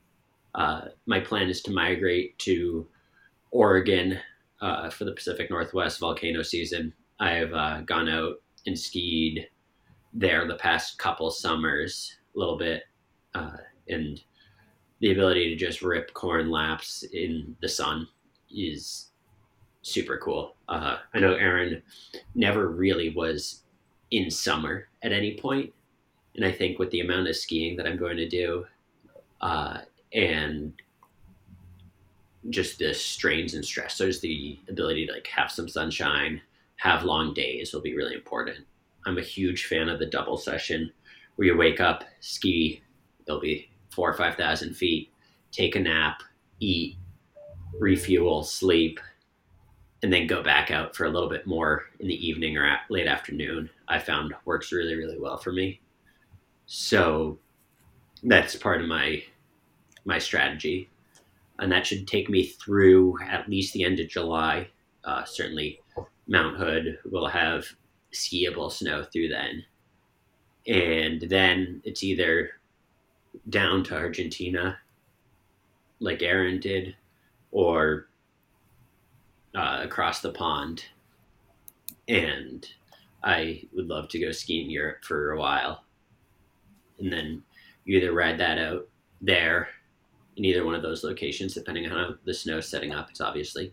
[0.54, 2.86] Uh, my plan is to migrate to
[3.50, 4.18] Oregon
[4.60, 6.92] uh, for the Pacific Northwest volcano season.
[7.20, 9.46] I've uh, gone out and skied
[10.12, 12.84] there the past couple summers a little bit,
[13.34, 14.18] uh, and
[15.00, 18.08] the ability to just rip corn laps in the sun
[18.50, 19.10] is
[19.86, 20.56] super cool.
[20.68, 21.80] Uh, I know Aaron
[22.34, 23.62] never really was
[24.10, 25.72] in summer at any point,
[26.34, 28.66] and I think with the amount of skiing that I'm going to do,
[29.40, 29.78] uh,
[30.12, 30.72] and
[32.50, 36.40] just the strains and stressors, the ability to like have some sunshine,
[36.76, 38.66] have long days will be really important.
[39.06, 40.92] I'm a huge fan of the double session
[41.36, 42.82] where you wake up, ski,
[43.26, 45.12] it'll be four or five thousand feet,
[45.52, 46.22] take a nap,
[46.58, 46.96] eat,
[47.78, 48.98] refuel, sleep,
[50.02, 53.06] and then go back out for a little bit more in the evening or late
[53.06, 53.70] afternoon.
[53.88, 55.80] I found works really, really well for me.
[56.66, 57.38] So
[58.22, 59.22] that's part of my
[60.04, 60.88] my strategy,
[61.58, 64.68] and that should take me through at least the end of July.
[65.04, 65.80] Uh, certainly,
[66.28, 67.66] Mount Hood will have
[68.12, 69.64] skiable snow through then,
[70.66, 72.50] and then it's either
[73.48, 74.78] down to Argentina,
[76.00, 76.96] like Aaron did,
[77.50, 78.08] or
[79.56, 80.84] uh, across the pond,
[82.06, 82.68] and
[83.24, 85.82] I would love to go ski in Europe for a while,
[86.98, 87.42] and then
[87.84, 88.86] you either ride that out
[89.22, 89.68] there
[90.36, 93.08] in either one of those locations, depending on how the snow's setting up.
[93.08, 93.72] It's obviously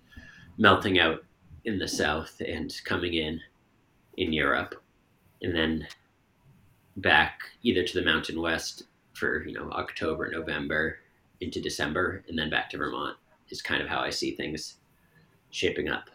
[0.57, 1.23] melting out
[1.65, 3.41] in the south and coming in
[4.17, 4.81] in Europe,
[5.41, 5.85] and then
[6.97, 10.99] back either to the mountain west for you know October, November
[11.41, 13.17] into December, and then back to Vermont
[13.49, 14.77] is kind of how I see things
[15.53, 16.09] shaping up.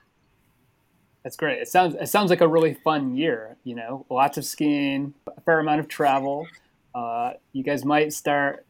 [1.23, 1.59] That's great.
[1.59, 3.57] It sounds it sounds like a really fun year.
[3.65, 6.47] You know, lots of skiing, a fair amount of travel.
[6.95, 8.67] Uh, you guys might start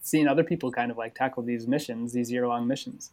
[0.00, 3.12] seeing other people kind of like tackle these missions, these year long missions.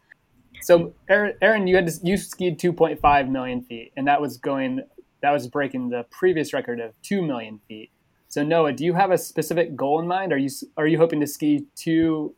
[0.61, 4.81] So, Aaron, you had you skied 2.5 million feet, and that was going
[5.21, 7.89] that was breaking the previous record of 2 million feet.
[8.29, 10.31] So, Noah, do you have a specific goal in mind?
[10.31, 12.35] Are you are you hoping to ski two,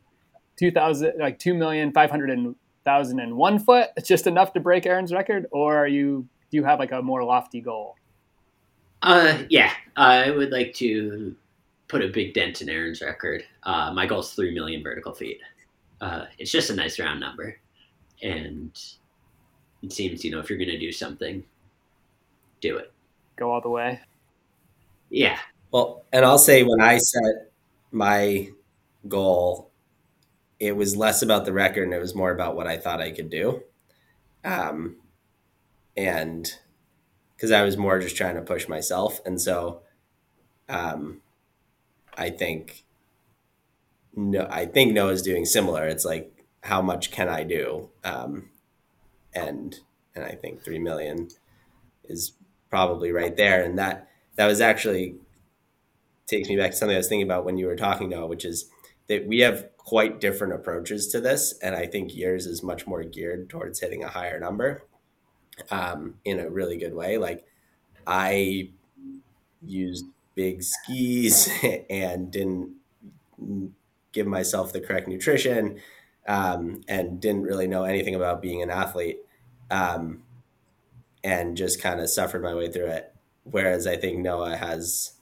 [0.58, 2.56] two thousand like two million five hundred and
[2.88, 3.90] thousand and one foot?
[3.98, 7.02] It's just enough to break Aaron's record, or are you do you have like a
[7.02, 7.96] more lofty goal?
[9.02, 11.36] Uh, yeah, I would like to
[11.90, 13.44] put a big dent in Aaron's record.
[13.64, 15.40] Uh, my goal is three million vertical feet.
[16.00, 17.58] Uh, it's just a nice round number,
[18.24, 18.72] and
[19.84, 21.44] it seems you know if you're going to do something,
[22.62, 22.92] do it.
[23.36, 24.00] Go all the way.
[25.10, 25.38] Yeah.
[25.72, 27.52] Well, and I'll say when I set
[27.92, 28.50] my
[29.08, 29.67] goal,
[30.60, 33.12] it was less about the record and it was more about what I thought I
[33.12, 33.64] could do.
[34.44, 34.98] Um,
[35.96, 36.52] and
[37.36, 39.82] because I was more just trying to push myself, and so,
[40.70, 41.22] um,
[42.18, 42.86] I think
[44.16, 45.86] no, I think Noah's doing similar.
[45.88, 47.90] It's like how much can I do?
[48.04, 48.50] Um,
[49.34, 49.80] and
[50.16, 51.30] and I think three million
[52.06, 52.34] is
[52.70, 53.64] probably right there.
[53.64, 55.16] And that that was actually
[56.26, 58.44] takes me back to something I was thinking about when you were talking, Noah, which
[58.44, 58.70] is
[59.08, 63.06] that we have quite different approaches to this, and I think yours is much more
[63.06, 64.84] geared towards hitting a higher number
[65.72, 67.18] um, in a really good way.
[67.18, 67.46] Like
[68.06, 68.72] I
[69.62, 70.04] used
[70.36, 71.50] big skis
[71.90, 72.74] and didn't
[74.12, 75.80] give myself the correct nutrition
[76.28, 79.20] um, and didn't really know anything about being an athlete
[79.72, 80.22] um,
[81.24, 83.16] and just kind of suffered my way through it.
[83.44, 85.14] Whereas I think Noah has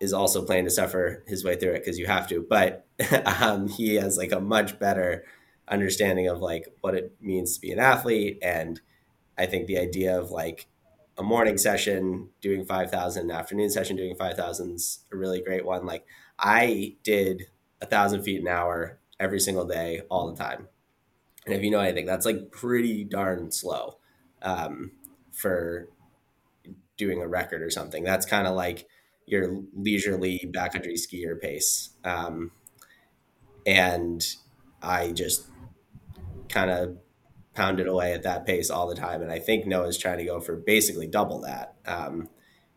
[0.00, 2.84] is also planning to suffer his way through it because you have to, but
[3.40, 5.24] um, he has like a much better
[5.68, 8.80] understanding of like what it means to be an athlete and
[9.36, 10.66] I think the idea of like
[11.16, 15.86] a morning session doing 5000 afternoon session doing 5000 is a really great one.
[15.86, 16.04] Like
[16.38, 17.44] i did
[17.80, 20.68] a thousand feet an hour every single day all the time.
[21.46, 23.98] And if you know anything that's like pretty darn slow
[24.42, 24.92] um,
[25.32, 25.88] for
[26.96, 28.04] doing a record or something.
[28.04, 28.86] That's kind of like
[29.26, 31.90] your leisurely backcountry skier pace.
[32.04, 32.50] Um,
[33.68, 34.36] and
[34.82, 35.46] i just
[36.48, 36.96] kind of
[37.58, 39.20] pounded away at that pace all the time.
[39.20, 42.28] And I think Noah's trying to go for basically double that, um,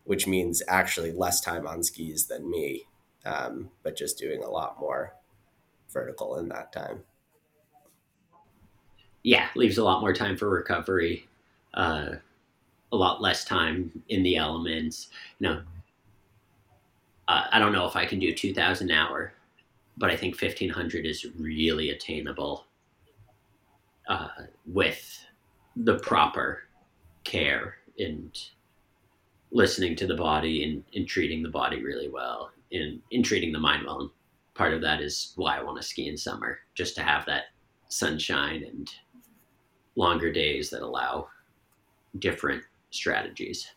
[0.02, 2.88] which means actually less time on skis than me,
[3.24, 5.14] um, but just doing a lot more
[5.88, 7.04] vertical in that time.
[9.22, 11.28] Yeah, leaves a lot more time for recovery,
[11.74, 12.14] uh,
[12.90, 15.10] a lot less time in the elements.
[15.38, 15.62] You know,
[17.28, 19.32] uh, I don't know if I can do 2000 hour,
[19.96, 22.66] but I think 1500 is really attainable
[24.08, 24.28] uh,
[24.66, 25.26] with
[25.76, 26.64] the proper
[27.24, 28.38] care and
[29.50, 33.58] listening to the body and, and treating the body really well and, and treating the
[33.58, 34.00] mind well.
[34.00, 34.10] And
[34.54, 37.44] part of that is why I want to ski in summer, just to have that
[37.88, 38.90] sunshine and
[39.94, 41.28] longer days that allow
[42.18, 43.68] different strategies.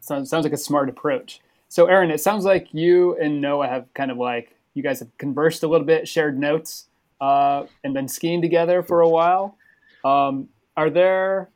[0.00, 1.40] Sounds, sounds like a smart approach.
[1.68, 5.16] So, Aaron, it sounds like you and Noah have kind of like, you guys have
[5.18, 6.88] conversed a little bit, shared notes
[7.20, 9.56] uh, and been skiing together for a while.
[10.04, 11.50] Um, are there,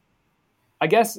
[0.80, 1.18] I guess,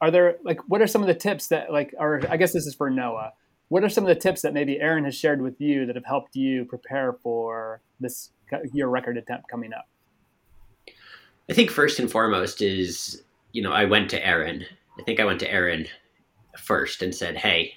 [0.00, 2.66] are there like what are some of the tips that like are I guess this
[2.66, 3.32] is for Noah.
[3.68, 6.04] What are some of the tips that maybe Aaron has shared with you that have
[6.04, 8.30] helped you prepare for this
[8.72, 9.88] your record attempt coming up?
[11.50, 13.22] I think first and foremost is
[13.52, 14.64] you know I went to Aaron.
[14.98, 15.86] I think I went to Aaron
[16.56, 17.74] first and said, "Hey,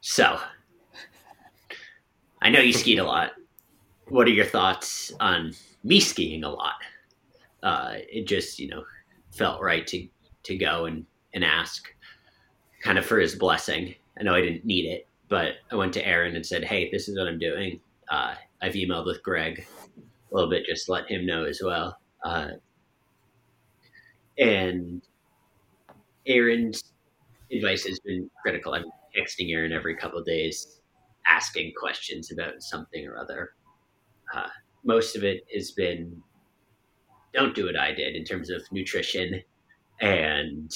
[0.00, 0.40] so
[2.42, 3.32] I know you skied a lot
[4.10, 6.74] what are your thoughts on me skiing a lot?
[7.62, 8.82] Uh, it just, you know,
[9.30, 10.06] felt right to,
[10.42, 11.88] to go and, and ask
[12.82, 13.94] kind of for his blessing.
[14.18, 17.08] I know I didn't need it, but I went to Aaron and said, Hey, this
[17.08, 17.80] is what I'm doing.
[18.10, 19.64] Uh, I've emailed with Greg
[19.96, 21.98] a little bit, just let him know as well.
[22.24, 22.48] Uh,
[24.38, 25.02] and
[26.26, 26.92] Aaron's
[27.52, 28.74] advice has been critical.
[28.74, 28.84] I'm
[29.16, 30.79] texting Aaron every couple days,
[31.30, 33.50] asking questions about something or other
[34.34, 34.48] uh,
[34.84, 36.22] most of it has been
[37.32, 39.40] don't do what I did in terms of nutrition
[40.00, 40.70] and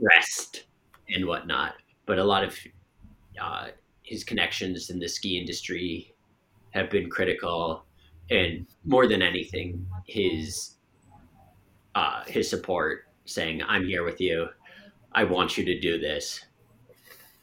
[0.00, 0.64] rest
[1.08, 1.74] and whatnot.
[2.04, 2.56] But a lot of
[3.40, 3.68] uh,
[4.02, 6.14] his connections in the ski industry
[6.70, 7.84] have been critical,
[8.30, 10.74] and more than anything, his
[11.94, 14.48] uh, his support, saying, "I'm here with you.
[15.12, 16.44] I want you to do this.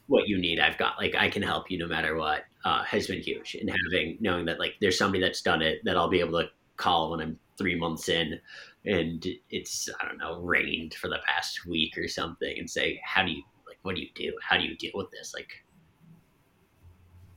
[0.06, 0.98] What you need, I've got.
[0.98, 4.46] Like I can help you no matter what." uh, has been huge and having knowing
[4.46, 7.38] that like there's somebody that's done it that I'll be able to call when I'm
[7.58, 8.40] three months in
[8.86, 13.24] and it's I don't know rained for the past week or something and say how
[13.24, 15.50] do you like what do you do how do you deal with this like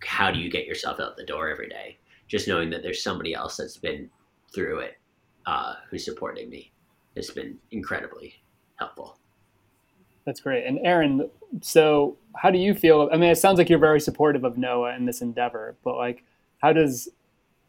[0.03, 3.33] how do you get yourself out the door every day just knowing that there's somebody
[3.33, 4.09] else that's been
[4.53, 4.93] through it
[5.45, 6.71] uh, who's supporting me
[7.15, 8.33] has been incredibly
[8.77, 9.19] helpful
[10.27, 10.65] that's great.
[10.65, 11.29] And Aaron,
[11.61, 13.09] so how do you feel?
[13.13, 16.25] I mean, it sounds like you're very supportive of Noah in this endeavor, but like,
[16.57, 17.07] how does,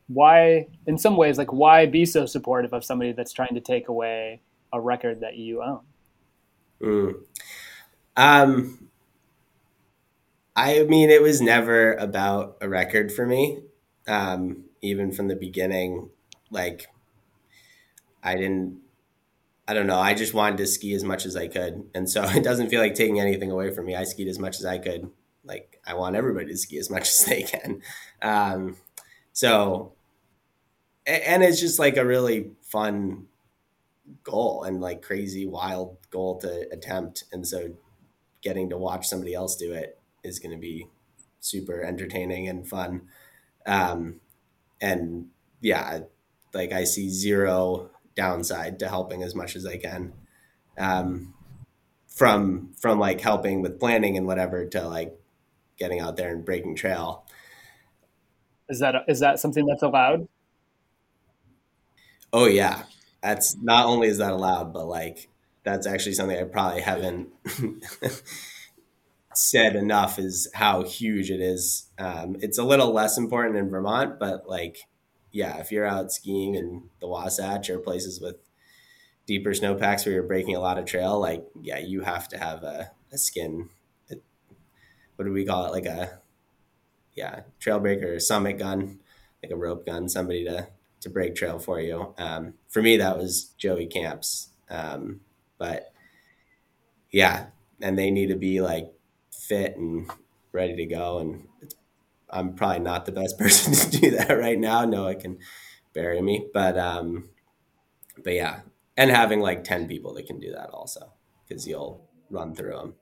[0.09, 3.87] why, in some ways, like, why be so supportive of somebody that's trying to take
[3.87, 4.41] away
[4.73, 5.81] a record that you own?
[6.83, 7.15] Mm.
[8.17, 8.89] Um,
[10.57, 13.61] I mean, it was never about a record for me.
[14.09, 16.11] Um, even from the beginning,
[16.51, 16.89] like,
[18.21, 18.81] I didn't
[19.69, 19.99] I don't know.
[19.99, 21.91] I just wanted to ski as much as I could.
[21.95, 23.95] And so it doesn't feel like taking anything away from me.
[23.95, 25.11] I skied as much as I could.
[25.45, 27.83] Like, I want everybody to ski as much as they can.
[28.23, 28.77] Um,
[29.33, 29.93] so,
[31.07, 33.27] and it's just like a really fun
[34.25, 37.25] goal and like crazy, wild goal to attempt.
[37.31, 37.71] And so
[38.43, 40.87] getting to watch somebody else do it is going to be
[41.41, 43.03] super entertaining and fun.
[43.67, 44.21] Um,
[44.81, 45.27] and
[45.61, 46.01] yeah,
[46.55, 50.13] like I see zero downside to helping as much as I can.
[50.77, 51.35] Um,
[52.19, 55.17] from from like helping with planning and whatever to like
[55.79, 57.25] getting out there and breaking trail.
[58.69, 60.29] Is that is that something that's allowed?
[62.33, 62.83] Oh yeah,
[63.23, 65.29] that's not only is that allowed, but like
[65.63, 67.29] that's actually something I probably haven't
[69.35, 71.89] said enough is how huge it is.
[71.99, 74.79] Um, it's a little less important in Vermont, but like
[75.39, 78.39] yeah, if you're out skiing in the Wasatch or places with
[79.25, 82.65] deeper snowpacks where you're breaking a lot of trail, like yeah, you have to have
[82.65, 83.69] a, a skin.
[85.15, 85.71] what do we call it?
[85.71, 86.19] Like a
[87.15, 88.99] yeah, trail breaker, summit gun,
[89.41, 90.67] like a rope gun, somebody to
[91.03, 92.17] to break trail for you.
[92.19, 95.21] Um, for me, that was Joey Camps, um,
[95.57, 95.93] but
[97.13, 97.47] yeah,
[97.81, 98.93] and they need to be like
[99.31, 100.11] fit and
[100.51, 101.77] ready to go, and it's
[102.31, 104.85] I'm probably not the best person to do that right now.
[104.85, 105.39] Noah can
[105.93, 107.29] bury me, but um,
[108.23, 108.61] but yeah,
[108.97, 111.13] and having like ten people that can do that also
[111.47, 112.95] because you'll run through them.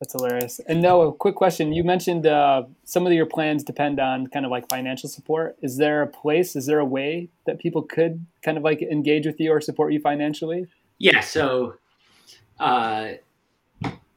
[0.00, 0.60] That's hilarious.
[0.66, 1.72] And Noah, quick question.
[1.72, 5.56] You mentioned uh, some of your plans depend on kind of like financial support.
[5.62, 9.24] Is there a place, is there a way that people could kind of like engage
[9.24, 10.66] with you or support you financially?
[10.98, 11.20] Yeah.
[11.20, 11.76] So,
[12.58, 13.12] uh,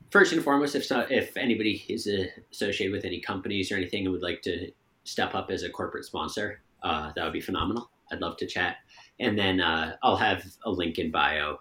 [0.09, 2.09] first and foremost, if if anybody is
[2.51, 4.71] associated with any companies or anything and would like to
[5.03, 7.89] step up as a corporate sponsor, uh, that would be phenomenal.
[8.11, 8.77] I'd love to chat.
[9.19, 11.57] And then uh, I'll have a link in bio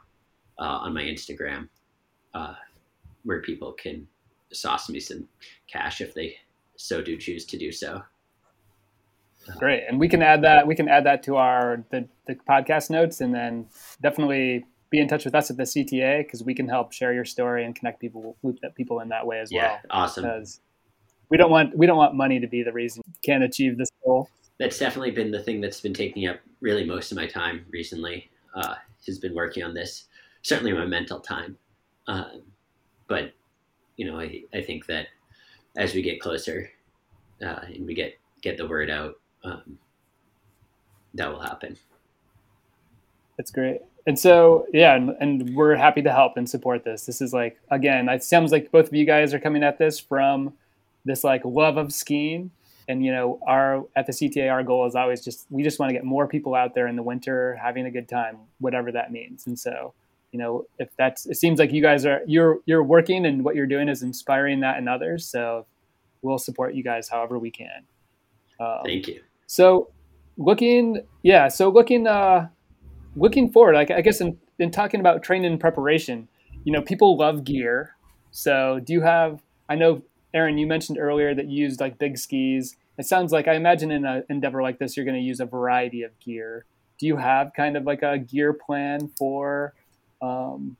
[0.58, 1.68] uh, on my Instagram
[2.34, 2.54] uh,
[3.24, 4.06] where people can
[4.52, 5.28] sauce me some
[5.66, 6.36] cash if they
[6.76, 8.02] so do choose to do so.
[9.58, 10.66] Great, and we can add that.
[10.66, 13.66] We can add that to our the, the podcast notes, and then
[14.02, 17.24] definitely be in touch with us at the CTA because we can help share your
[17.24, 19.80] story and connect people, loop people in that way as yeah, well.
[19.90, 20.24] awesome.
[20.24, 20.60] Because
[21.28, 23.90] we don't want we don't want money to be the reason you can't achieve this
[24.04, 24.28] goal.
[24.58, 28.30] That's definitely been the thing that's been taking up really most of my time recently.
[28.54, 28.74] Uh,
[29.06, 30.04] has been working on this.
[30.42, 31.56] Certainly my mental time,
[32.08, 32.30] uh,
[33.08, 33.32] but
[33.96, 35.06] you know, I, I think that
[35.76, 36.70] as we get closer
[37.44, 39.14] uh, and we get get the word out,
[39.44, 39.78] um,
[41.14, 41.76] that will happen.
[43.36, 43.80] That's great.
[44.06, 47.06] And so, yeah, and, and, we're happy to help and support this.
[47.06, 49.98] This is like, again, it sounds like both of you guys are coming at this
[49.98, 50.52] from
[51.04, 52.52] this like love of skiing.
[52.88, 55.90] And, you know, our, at the CTA, our goal is always just, we just want
[55.90, 59.10] to get more people out there in the winter having a good time, whatever that
[59.10, 59.44] means.
[59.48, 59.92] And so,
[60.30, 63.56] you know, if that's, it seems like you guys are, you're, you're working and what
[63.56, 65.26] you're doing is inspiring that in others.
[65.26, 65.66] So
[66.22, 67.82] we'll support you guys however we can.
[68.60, 69.20] Um, Thank you.
[69.48, 69.90] So
[70.36, 71.48] looking, yeah.
[71.48, 72.50] So looking, uh,
[73.16, 76.28] looking forward, like I guess in, in talking about training and preparation,
[76.64, 77.96] you know, people love gear.
[78.30, 80.02] So do you have, I know,
[80.34, 82.76] Aaron, you mentioned earlier that you used like big skis.
[82.98, 85.46] It sounds like I imagine in an endeavor like this, you're going to use a
[85.46, 86.64] variety of gear.
[86.98, 89.74] Do you have kind of like a gear plan for
[90.20, 90.76] um,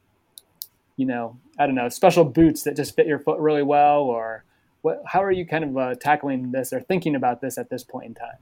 [0.96, 4.44] you know, I don't know, special boots that just fit your foot really well, or
[4.82, 5.02] what?
[5.06, 8.06] How are you kind of uh, tackling this or thinking about this at this point
[8.06, 8.38] in time?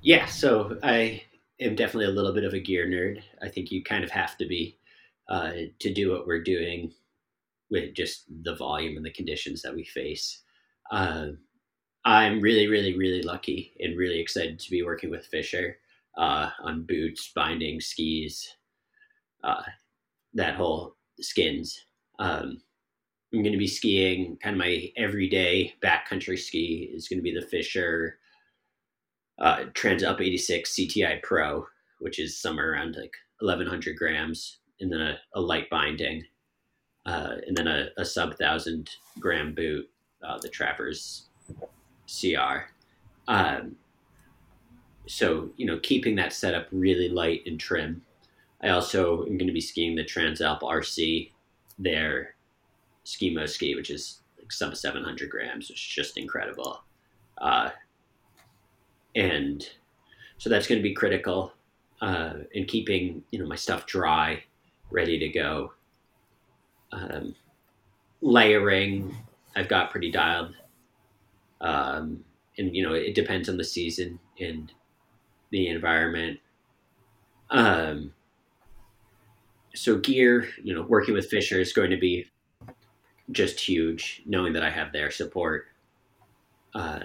[0.00, 1.22] Yeah, so I
[1.60, 3.22] am definitely a little bit of a gear nerd.
[3.42, 4.78] I think you kind of have to be
[5.28, 6.92] uh, to do what we're doing
[7.70, 10.42] with just the volume and the conditions that we face.
[10.90, 11.28] Uh,
[12.04, 15.76] I'm really, really, really lucky and really excited to be working with Fischer
[16.16, 18.56] uh, on boots, binding, skis,
[19.44, 19.62] uh,
[20.34, 21.84] that whole skins.
[22.18, 22.62] Um,
[23.32, 27.34] I'm going to be skiing kind of my everyday backcountry ski is going to be
[27.34, 28.17] the Fischer
[29.40, 31.66] uh, Transalp 86 CTI Pro,
[32.00, 36.24] which is somewhere around like 1100 grams, and then a, a light binding,
[37.06, 39.88] uh, and then a, a sub thousand gram boot,
[40.26, 41.28] uh, the Travers
[42.06, 42.70] CR.
[43.28, 43.76] Um,
[45.06, 48.02] so you know, keeping that setup really light and trim
[48.62, 51.30] I also am going to be skiing the Transalp RC,
[51.78, 52.34] their
[53.06, 56.82] skimo ski, which is like sub 700 grams, which is just incredible.
[57.40, 57.70] Uh,
[59.18, 59.68] and
[60.38, 61.52] so that's going to be critical
[62.00, 64.42] uh, in keeping you know my stuff dry,
[64.90, 65.72] ready to go.
[66.92, 67.34] Um,
[68.22, 69.14] layering,
[69.56, 70.54] I've got pretty dialed,
[71.60, 72.24] um,
[72.56, 74.72] and you know it depends on the season and
[75.50, 76.38] the environment.
[77.50, 78.12] Um,
[79.74, 82.26] so gear, you know, working with Fischer is going to be
[83.32, 85.66] just huge, knowing that I have their support.
[86.74, 87.00] Uh,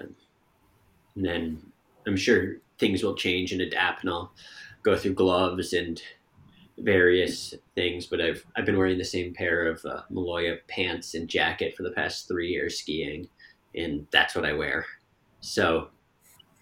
[1.15, 1.72] and then
[2.07, 4.33] I'm sure things will change and adapt, and I'll
[4.83, 6.01] go through gloves and
[6.77, 8.05] various things.
[8.05, 11.83] But I've I've been wearing the same pair of uh, Maloja pants and jacket for
[11.83, 13.27] the past three years skiing,
[13.75, 14.85] and that's what I wear.
[15.41, 15.89] So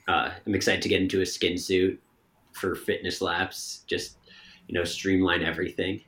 [0.08, 2.02] uh, I'm excited to get into a skin suit
[2.54, 3.84] for fitness laps.
[3.88, 4.18] Just
[4.68, 6.02] you know, streamline everything.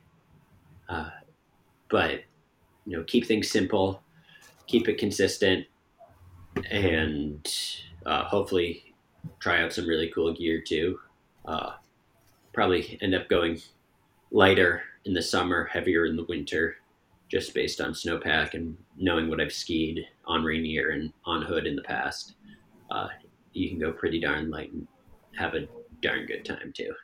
[0.88, 1.10] Uh,
[1.90, 2.22] but
[2.86, 4.02] you know, keep things simple,
[4.66, 5.66] keep it consistent,
[6.70, 7.50] and
[8.06, 8.83] uh, hopefully
[9.40, 10.98] try out some really cool gear too.
[11.44, 11.72] Uh,
[12.52, 13.60] probably end up going
[14.30, 16.76] lighter in the summer, heavier in the winter,
[17.28, 21.76] just based on snowpack and knowing what I've skied on Rainier and on Hood in
[21.76, 22.34] the past.
[22.90, 23.08] Uh,
[23.52, 24.86] you can go pretty darn light and
[25.36, 25.66] have a
[26.00, 26.94] darn good time too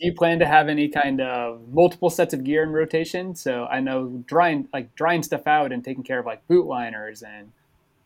[0.00, 3.34] do you plan to have any kind of multiple sets of gear in rotation?
[3.34, 7.22] So I know drying like drying stuff out and taking care of like boot liners
[7.22, 7.52] and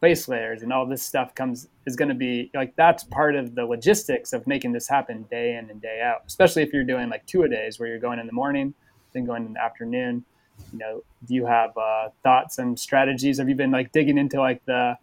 [0.04, 3.54] base layers and all this stuff comes is going to be like that's part of
[3.58, 6.20] the logistics of making this happen day in and day out.
[6.26, 8.74] Especially if you're doing like two a days where you're going in the morning,
[9.12, 10.24] then going in the afternoon.
[10.72, 10.94] You know,
[11.26, 13.38] do you have uh, thoughts and strategies?
[13.38, 14.96] Have you been like digging into like the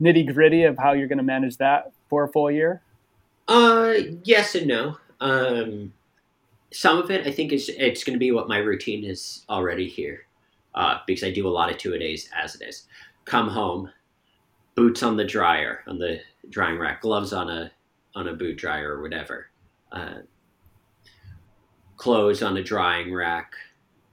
[0.00, 2.82] nitty gritty of how you're going to manage that for a full year?
[3.48, 4.98] Uh, yes and no.
[5.20, 5.92] Um,
[6.72, 9.88] some of it I think is it's going to be what my routine is already
[9.88, 10.26] here.
[10.74, 12.86] uh, because I do a lot of two a days as it is.
[13.24, 13.90] Come home,
[14.74, 17.70] boots on the dryer on the drying rack, gloves on a
[18.14, 19.46] on a boot dryer or whatever,
[19.92, 20.20] uh,
[21.96, 23.52] clothes on a drying rack.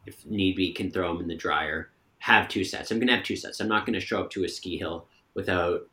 [0.05, 1.91] If need be, can throw them in the dryer.
[2.20, 2.91] Have two sets.
[2.91, 3.60] I'm gonna have two sets.
[3.60, 5.88] I'm not gonna show up to a ski hill without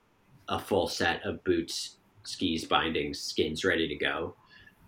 [0.48, 4.34] a full set of boots, skis, bindings, skins ready to go,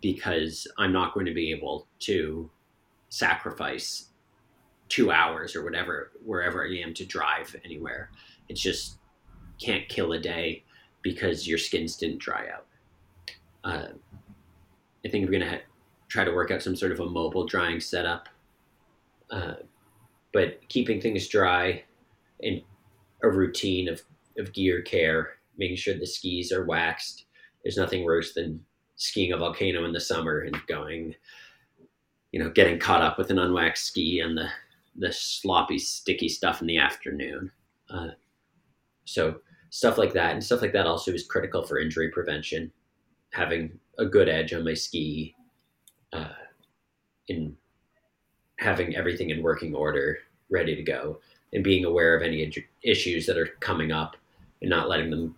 [0.00, 2.50] because I'm not going to be able to
[3.08, 4.10] sacrifice
[4.88, 8.10] two hours or whatever wherever I am to drive anywhere.
[8.48, 8.97] It's just
[9.60, 10.64] can't kill a day
[11.02, 12.66] because your skins didn't dry out.
[13.64, 13.88] Uh,
[15.04, 15.62] I think we're gonna ha-
[16.08, 18.28] try to work out some sort of a mobile drying setup,
[19.30, 19.54] uh,
[20.32, 21.82] but keeping things dry
[22.42, 22.62] and
[23.22, 24.02] a routine of,
[24.38, 27.26] of gear care, making sure the skis are waxed.
[27.62, 28.64] There's nothing worse than
[28.96, 31.14] skiing a volcano in the summer and going,
[32.32, 34.48] you know, getting caught up with an unwaxed ski and the
[34.98, 37.52] the sloppy, sticky stuff in the afternoon.
[37.88, 38.08] Uh,
[39.04, 39.40] so
[39.70, 42.70] stuff like that, and stuff like that also is critical for injury prevention.
[43.32, 45.34] Having a good edge on my ski,
[46.12, 46.28] uh,
[47.28, 47.56] in
[48.58, 50.18] having everything in working order,
[50.50, 51.20] ready to go,
[51.52, 52.50] and being aware of any
[52.82, 54.16] issues that are coming up,
[54.62, 55.34] and not letting them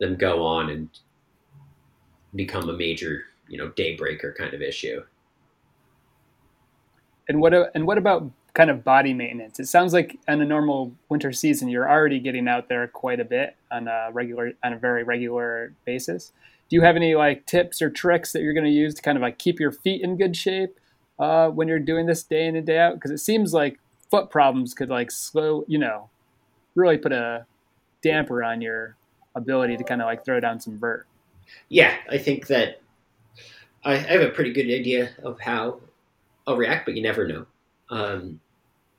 [0.00, 0.88] them go on and
[2.34, 5.02] become a major, you know, day breaker kind of issue.
[7.28, 9.60] And what and what about kind of body maintenance?
[9.60, 13.24] It sounds like in a normal winter season, you're already getting out there quite a
[13.24, 16.32] bit on a regular on a very regular basis.
[16.68, 19.18] Do you have any like tips or tricks that you're going to use to kind
[19.18, 20.80] of like keep your feet in good shape
[21.18, 22.94] uh, when you're doing this day in and day out?
[22.94, 23.78] Because it seems like
[24.10, 26.08] foot problems could like slow, you know,
[26.74, 27.44] really put a
[28.02, 28.96] damper on your
[29.34, 31.06] ability to kind of like throw down some vert.
[31.68, 32.80] Yeah, I think that
[33.84, 35.80] I have a pretty good idea of how
[36.46, 37.46] I'll react, but you never know.
[37.90, 38.40] Um,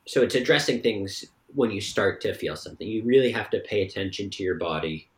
[0.07, 2.87] so it's addressing things when you start to feel something.
[2.87, 5.09] You really have to pay attention to your body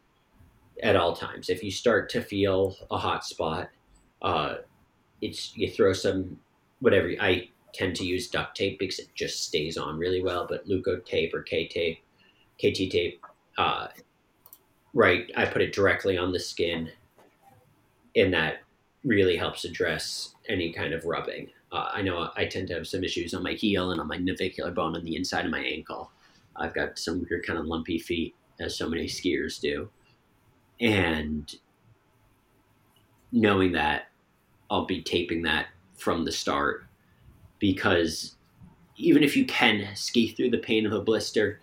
[0.82, 1.50] at all times.
[1.50, 3.70] If you start to feel a hot spot,
[4.22, 4.56] uh,
[5.22, 6.40] it's you throw some
[6.80, 7.12] whatever.
[7.20, 10.48] I tend to use duct tape because it just stays on really well.
[10.50, 12.00] But Leukotape or K tape,
[12.58, 13.24] KT tape,
[13.60, 13.88] uh,
[14.94, 15.30] right?
[15.38, 16.90] I put it directly on the skin,
[18.16, 18.64] and that
[19.04, 21.50] really helps address any kind of rubbing.
[21.72, 24.18] Uh, I know I tend to have some issues on my heel and on my
[24.18, 26.12] navicular bone on the inside of my ankle.
[26.56, 29.90] I've got some weird kind of lumpy feet, as so many skiers do.
[30.80, 31.54] And
[33.32, 34.10] knowing that,
[34.72, 35.68] I'll be taping that
[35.98, 36.86] from the start
[37.60, 38.36] because
[38.98, 41.62] even if you can ski through the pain of a blister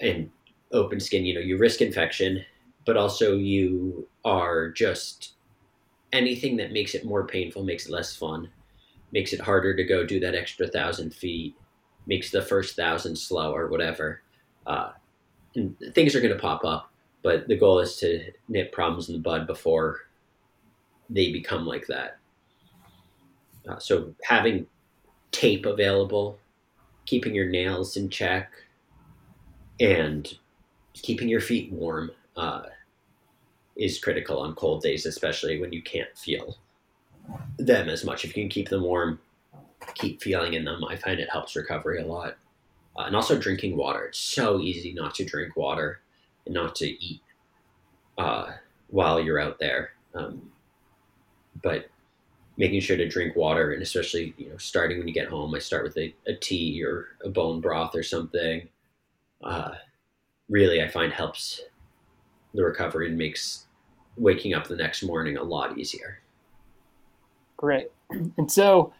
[0.00, 0.30] and
[0.72, 2.44] open skin, you know, you risk infection,
[2.84, 5.34] but also you are just
[6.12, 8.48] anything that makes it more painful makes it less fun
[9.16, 11.56] makes it harder to go do that extra thousand feet,
[12.06, 14.20] makes the first thousand slow or whatever.
[14.66, 14.90] Uh,
[15.54, 16.92] and things are going to pop up,
[17.22, 20.00] but the goal is to nip problems in the bud before
[21.08, 22.18] they become like that.
[23.66, 24.66] Uh, so having
[25.30, 26.38] tape available,
[27.06, 28.52] keeping your nails in check,
[29.80, 30.36] and
[30.92, 32.64] keeping your feet warm uh,
[33.76, 36.58] is critical on cold days, especially when you can't feel
[37.58, 38.24] them as much.
[38.24, 39.18] If you can keep them warm,
[39.94, 42.36] keep feeling in them, I find it helps recovery a lot.
[42.96, 44.06] Uh, and also drinking water.
[44.06, 46.00] It's so easy not to drink water
[46.46, 47.20] and not to eat
[48.16, 48.52] uh,
[48.88, 49.90] while you're out there.
[50.14, 50.50] Um,
[51.62, 51.90] but
[52.56, 55.58] making sure to drink water, and especially you know starting when you get home, I
[55.58, 58.68] start with a, a tea or a bone broth or something.
[59.42, 59.72] Uh,
[60.48, 61.60] really, I find helps
[62.54, 63.66] the recovery and makes
[64.16, 66.20] waking up the next morning a lot easier.
[67.56, 67.90] Great.
[68.10, 68.92] And so,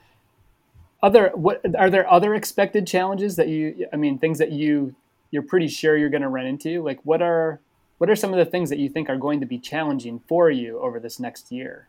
[1.03, 3.87] other what are there other expected challenges that you?
[3.93, 4.95] I mean, things that you
[5.31, 6.83] you're pretty sure you're going to run into.
[6.83, 7.61] Like, what are
[7.99, 10.51] what are some of the things that you think are going to be challenging for
[10.51, 11.89] you over this next year?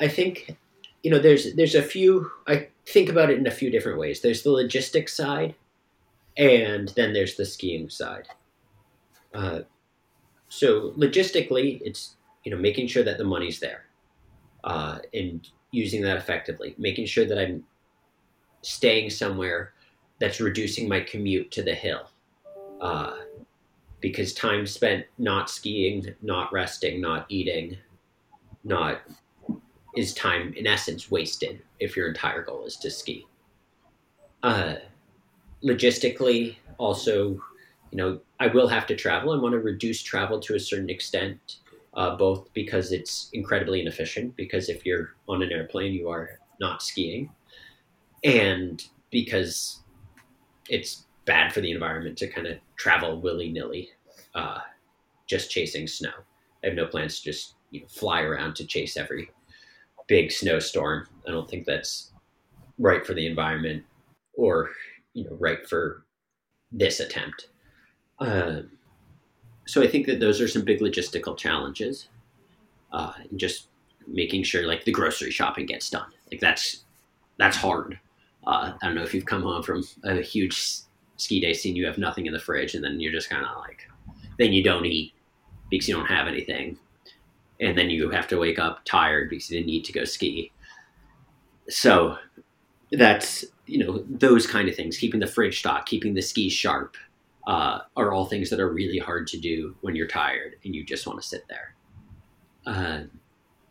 [0.00, 0.56] I think
[1.02, 2.30] you know there's there's a few.
[2.46, 4.20] I think about it in a few different ways.
[4.20, 5.54] There's the logistics side,
[6.36, 8.28] and then there's the skiing side.
[9.32, 9.60] Uh,
[10.48, 13.84] so logistically, it's you know making sure that the money's there,
[14.64, 17.64] uh, and using that effectively, making sure that I'm
[18.62, 19.72] staying somewhere
[20.18, 22.10] that's reducing my commute to the hill.
[22.80, 23.16] Uh,
[24.00, 27.76] because time spent not skiing, not resting, not eating,
[28.62, 29.02] not
[29.96, 33.26] is time in essence wasted if your entire goal is to ski.
[34.42, 34.74] Uh,
[35.62, 37.40] logistically, also,
[37.90, 39.32] you know, I will have to travel.
[39.32, 41.58] I want to reduce travel to a certain extent
[41.94, 46.82] uh, both because it's incredibly inefficient, because if you're on an airplane, you are not
[46.82, 47.30] skiing,
[48.24, 49.82] and because
[50.68, 53.90] it's bad for the environment to kind of travel willy nilly,
[54.34, 54.58] uh,
[55.26, 56.12] just chasing snow.
[56.62, 59.30] I have no plans to just you know, fly around to chase every
[60.06, 61.06] big snowstorm.
[61.26, 62.12] I don't think that's
[62.78, 63.84] right for the environment
[64.36, 64.70] or
[65.12, 66.04] you know right for
[66.72, 67.48] this attempt.
[68.18, 68.62] Uh,
[69.66, 72.08] so I think that those are some big logistical challenges.
[72.92, 73.68] Uh, just
[74.06, 76.10] making sure like the grocery shopping gets done.
[76.30, 76.84] Like that's
[77.38, 77.98] that's hard.
[78.46, 80.82] Uh, I don't know if you've come home from a huge
[81.16, 83.56] ski day scene, you have nothing in the fridge, and then you're just kind of
[83.58, 83.88] like,
[84.38, 85.12] then you don't eat
[85.70, 86.78] because you don't have anything,
[87.60, 90.52] and then you have to wake up tired because you didn't need to go ski.
[91.68, 92.18] So
[92.92, 96.96] that's you know those kind of things, keeping the fridge stocked, keeping the skis sharp,
[97.46, 100.84] uh, are all things that are really hard to do when you're tired and you
[100.84, 101.74] just want to sit there.
[102.66, 103.02] Uh,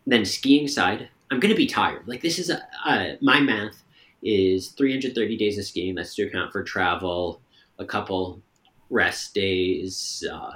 [0.06, 2.08] then skiing side, I'm going to be tired.
[2.08, 3.84] Like this is a, my math
[4.22, 5.96] is 330 days of skiing.
[5.96, 7.42] That's to account for travel,
[7.80, 8.42] a couple
[8.90, 10.52] rest days, uh,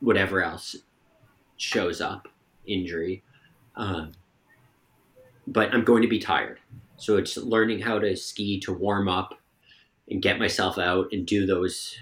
[0.00, 0.76] whatever else
[1.58, 2.28] shows up,
[2.66, 3.22] injury.
[3.76, 4.12] Um,
[5.46, 6.60] but I'm going to be tired.
[6.96, 9.34] So it's learning how to ski to warm up
[10.10, 11.96] and get myself out and do those.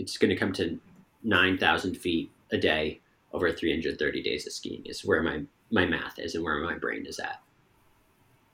[0.00, 0.78] It's going to come to
[1.22, 3.00] 9,000 feet a day
[3.32, 7.06] over 330 days of skiing is where my, my math is and where my brain
[7.06, 7.40] is at.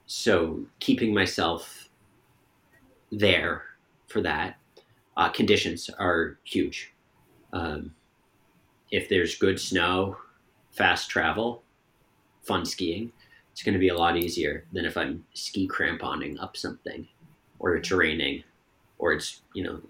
[0.06, 1.88] So keeping myself
[3.10, 3.62] there
[4.06, 4.56] for that.
[5.16, 6.92] Uh, conditions are huge.
[7.52, 7.94] Um,
[8.90, 10.16] if there's good snow,
[10.72, 11.62] fast travel,
[12.42, 13.12] fun skiing,
[13.50, 17.08] it's going to be a lot easier than if I'm ski cramponing up something,
[17.58, 18.44] or it's raining,
[18.98, 19.80] or it's you know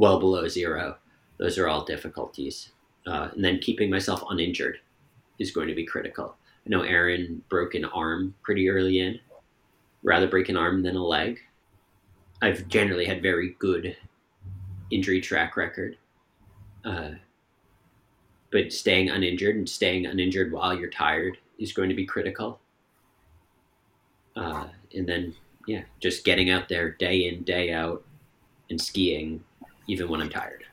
[0.00, 0.96] well below zero.
[1.38, 2.70] Those are all difficulties.
[3.06, 4.78] Uh, and then keeping myself uninjured
[5.38, 6.36] is going to be critical.
[6.66, 9.20] I know Aaron broke an arm pretty early in.
[10.02, 11.38] Rather break an arm than a leg.
[12.40, 13.94] I've generally had very good
[14.90, 15.98] injury track record.
[16.82, 17.10] Uh,
[18.50, 22.58] but staying uninjured and staying uninjured while you're tired is going to be critical.
[24.34, 25.34] Uh, and then,
[25.66, 28.02] yeah, just getting out there day in, day out
[28.70, 29.44] and skiing,
[29.90, 30.64] even when I'm tired.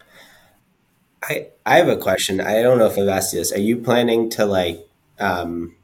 [1.23, 2.39] I, I have a question.
[2.39, 3.51] I don't know if I've asked you this.
[3.51, 4.87] Are you planning to like
[5.19, 5.75] um,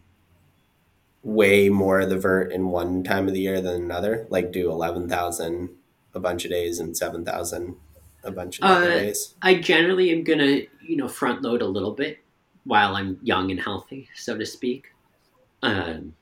[1.24, 4.28] way more of the vert in one time of the year than another?
[4.30, 5.70] Like do 11,000
[6.14, 7.76] a bunch of days and 7,000
[8.24, 9.34] a bunch of Uh, days?
[9.42, 12.20] I generally am going to, you know, front load a little bit
[12.64, 14.86] while I'm young and healthy, so to speak.
[15.64, 16.14] Um,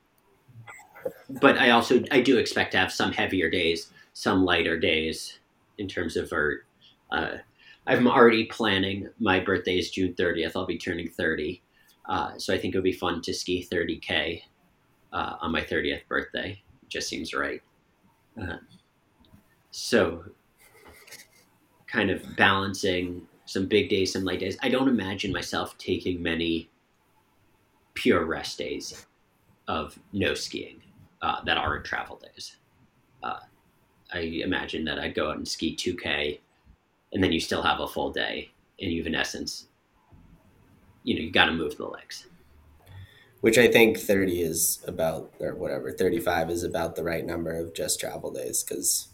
[1.41, 5.39] but I also I do expect to have some heavier days, some lighter days
[5.77, 6.65] in terms of vert.
[7.11, 7.37] Uh,
[7.87, 9.09] I'm already planning.
[9.19, 10.53] My birthday is June 30th.
[10.55, 11.61] I'll be turning 30,
[12.07, 14.41] uh, so I think it would be fun to ski 30k
[15.13, 16.61] uh, on my 30th birthday.
[16.89, 17.61] just seems right.
[18.41, 18.57] Uh,
[19.71, 20.23] so,
[21.87, 24.57] kind of balancing some big days, some light days.
[24.61, 26.69] I don't imagine myself taking many
[27.93, 29.05] pure rest days
[29.67, 30.81] of no skiing
[31.21, 32.57] uh, that aren't travel days.
[33.23, 33.39] Uh,
[34.13, 36.39] I imagine that I'd go out and ski 2K,
[37.13, 38.51] and then you still have a full day.
[38.79, 39.67] And you've, in essence,
[41.03, 42.27] you know, you got to move the legs.
[43.41, 47.73] Which I think 30 is about, or whatever, 35 is about the right number of
[47.73, 49.07] just travel days because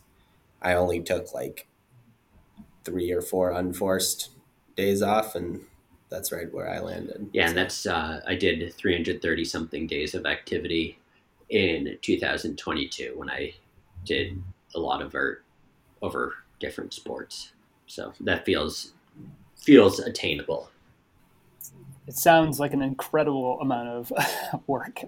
[0.61, 1.67] I only took like
[2.83, 4.29] three or four unforced
[4.75, 5.61] days off, and
[6.09, 7.29] that's right where I landed.
[7.33, 10.99] Yeah, and that's uh, I did 330 something days of activity
[11.49, 13.53] in 2022 when I
[14.05, 14.41] did
[14.75, 15.43] a lot of vert
[16.01, 17.51] over different sports.
[17.87, 18.93] So that feels
[19.55, 20.69] feels attainable.
[22.07, 24.13] It sounds like an incredible amount of
[24.67, 25.01] work.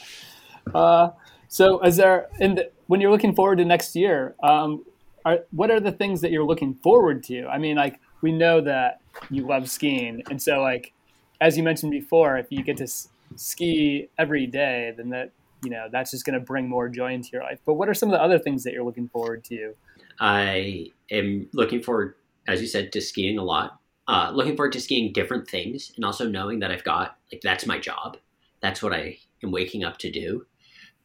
[0.74, 1.10] uh,
[1.48, 4.34] so, is there the, when you're looking forward to next year?
[4.42, 4.84] Um,
[5.24, 7.46] are, what are the things that you're looking forward to?
[7.46, 9.00] I mean, like we know that
[9.30, 10.92] you love skiing, and so like
[11.40, 15.30] as you mentioned before, if you get to s- ski every day, then that
[15.62, 17.60] you know that's just going to bring more joy into your life.
[17.64, 19.74] But what are some of the other things that you're looking forward to?
[20.20, 22.14] I am looking forward,
[22.46, 23.80] as you said, to skiing a lot.
[24.06, 27.66] Uh, looking forward to skiing different things, and also knowing that I've got like that's
[27.66, 28.16] my job.
[28.60, 30.46] That's what I am waking up to do,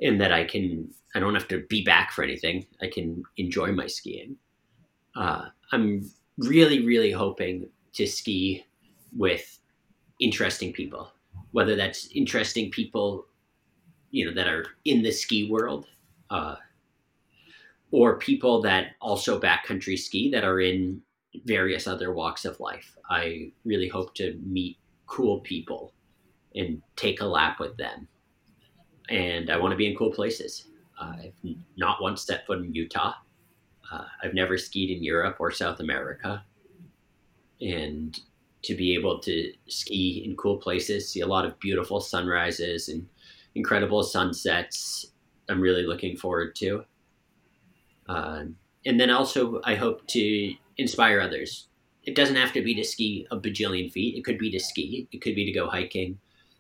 [0.01, 0.93] and that I can.
[1.15, 2.65] I don't have to be back for anything.
[2.81, 4.37] I can enjoy my skiing.
[5.15, 8.65] Uh, I'm really, really hoping to ski
[9.15, 9.59] with
[10.19, 11.11] interesting people,
[11.51, 13.27] whether that's interesting people,
[14.11, 15.85] you know, that are in the ski world,
[16.29, 16.55] uh,
[17.93, 20.99] or people that also backcountry ski that are in
[21.45, 22.97] various other walks of life.
[23.07, 25.93] I really hope to meet cool people
[26.55, 28.07] and take a lap with them.
[29.11, 30.69] And I want to be in cool places.
[30.99, 31.35] I've
[31.77, 33.13] not once set foot in Utah.
[33.91, 36.43] Uh, I've never skied in Europe or South America.
[37.61, 38.19] And
[38.63, 43.07] to be able to ski in cool places, see a lot of beautiful sunrises and
[43.53, 45.05] incredible sunsets,
[45.47, 46.85] I'm really looking forward to.
[48.07, 48.45] Uh,
[48.85, 51.67] and then also, I hope to inspire others.
[52.03, 54.17] It doesn't have to be to ski a bajillion feet.
[54.17, 55.07] It could be to ski.
[55.11, 56.19] It could be to go hiking.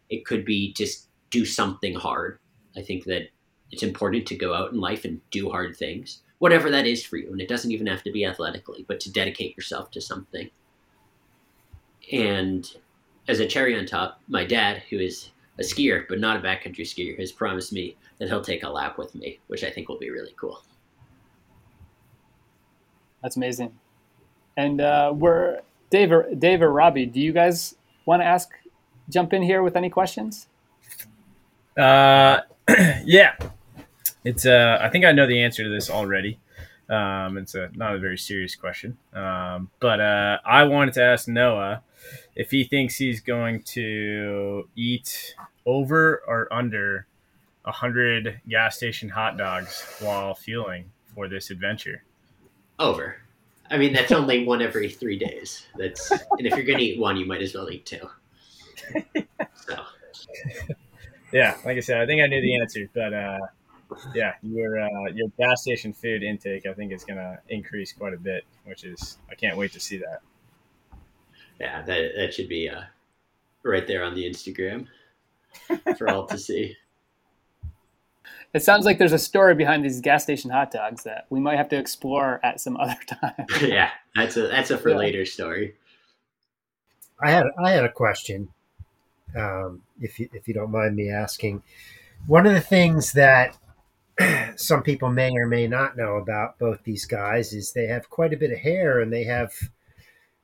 [0.09, 2.39] It could be just do something hard.
[2.77, 3.29] I think that
[3.71, 7.17] it's important to go out in life and do hard things, whatever that is for
[7.17, 7.31] you.
[7.31, 10.49] And it doesn't even have to be athletically, but to dedicate yourself to something.
[12.11, 12.69] And
[13.27, 16.81] as a cherry on top, my dad, who is a skier but not a backcountry
[16.81, 19.99] skier, has promised me that he'll take a lap with me, which I think will
[19.99, 20.61] be really cool.
[23.23, 23.73] That's amazing.
[24.57, 27.05] And uh, we're Dave or, Dave or Robbie.
[27.05, 28.49] Do you guys want to ask,
[29.09, 30.47] jump in here with any questions?
[31.77, 32.41] Uh,
[33.05, 33.35] yeah.
[34.23, 36.39] It's uh, I think I know the answer to this already.
[36.89, 38.97] Um, it's a not a very serious question.
[39.13, 41.81] Um, but uh, I wanted to ask Noah
[42.35, 47.07] if he thinks he's going to eat over or under
[47.65, 52.03] hundred gas station hot dogs while fueling for this adventure.
[52.79, 53.17] Over.
[53.69, 55.65] I mean, that's only one every three days.
[55.77, 58.09] That's and if you're gonna eat one, you might as well eat two.
[59.55, 59.83] So.
[61.31, 63.39] Yeah, like I said, I think I knew the answer, but uh,
[64.13, 68.13] yeah, your uh, your gas station food intake, I think, is going to increase quite
[68.13, 70.21] a bit, which is I can't wait to see that.
[71.59, 72.81] Yeah, that that should be uh,
[73.63, 74.87] right there on the Instagram
[75.97, 76.75] for all to see.
[78.53, 81.57] It sounds like there's a story behind these gas station hot dogs that we might
[81.57, 83.45] have to explore at some other time.
[83.61, 84.97] yeah, that's a that's a for yeah.
[84.97, 85.75] later story.
[87.21, 88.49] I had I had a question,
[89.37, 91.63] um, if you if you don't mind me asking.
[92.25, 93.57] One of the things that
[94.55, 98.33] some people may or may not know about both these guys is they have quite
[98.33, 99.53] a bit of hair and they have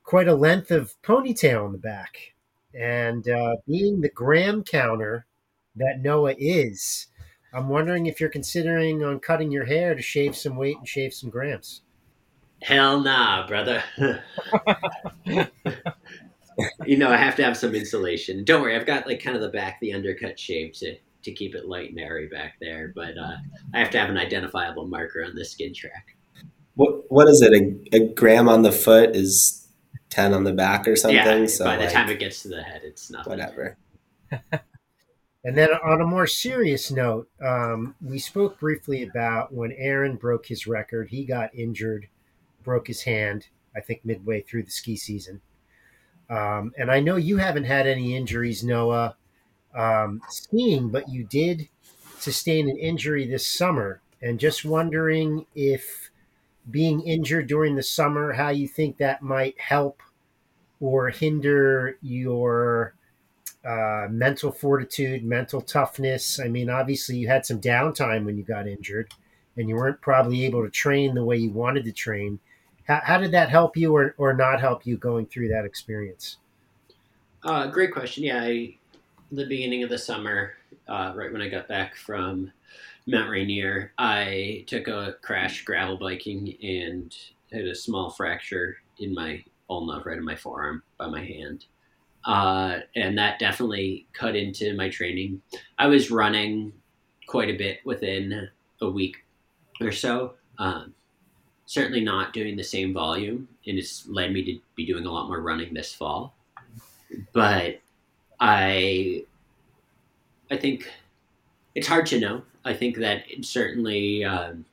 [0.03, 2.33] quite a length of ponytail in the back.
[2.73, 5.25] And uh, being the gram counter
[5.75, 7.07] that Noah is,
[7.53, 11.13] I'm wondering if you're considering on cutting your hair to shave some weight and shave
[11.13, 11.81] some grams.
[12.61, 13.83] Hell nah, brother.
[16.85, 18.43] you know, I have to have some insulation.
[18.43, 21.53] Don't worry, I've got like kind of the back, the undercut shape to to keep
[21.55, 22.93] it light and airy back there.
[22.95, 23.35] But uh,
[23.73, 26.15] I have to have an identifiable marker on the skin track.
[26.75, 27.53] What what is it?
[27.53, 29.67] A, a gram on the foot is
[30.09, 31.15] ten on the back or something.
[31.15, 33.31] Yeah, so by the time it gets to the head, it's nothing.
[33.31, 33.77] Whatever.
[35.43, 40.47] And then on a more serious note, um, we spoke briefly about when Aaron broke
[40.47, 41.09] his record.
[41.09, 42.07] He got injured,
[42.63, 43.47] broke his hand.
[43.75, 45.41] I think midway through the ski season.
[46.29, 49.15] Um, and I know you haven't had any injuries, Noah
[49.75, 51.69] um, skiing, but you did
[52.19, 54.01] sustain an injury this summer.
[54.21, 56.11] And just wondering if
[56.69, 60.03] being injured during the summer, how you think that might help
[60.81, 62.95] or hinder your
[63.65, 66.39] uh, mental fortitude, mental toughness.
[66.39, 69.11] I mean, obviously, you had some downtime when you got injured
[69.57, 72.39] and you weren't probably able to train the way you wanted to train.
[72.87, 76.37] How, how did that help you or, or not help you going through that experience?
[77.43, 78.23] Uh, great question.
[78.23, 78.75] Yeah, I
[79.31, 80.53] the beginning of the summer,
[80.87, 82.51] uh, right when I got back from
[83.05, 87.15] Mount Rainier, I took a crash gravel biking and
[87.51, 91.65] had a small fracture in my ulna, right in my forearm by my hand.
[92.25, 95.41] Uh, and that definitely cut into my training.
[95.77, 96.73] I was running
[97.27, 98.49] quite a bit within
[98.81, 99.17] a week
[99.79, 100.33] or so.
[100.57, 100.93] Um,
[101.65, 105.27] certainly not doing the same volume, and it's led me to be doing a lot
[105.27, 106.35] more running this fall.
[107.31, 107.79] But
[108.39, 109.25] I
[110.51, 110.91] I think
[111.75, 112.41] it's hard to know.
[112.65, 114.65] I think that it certainly um,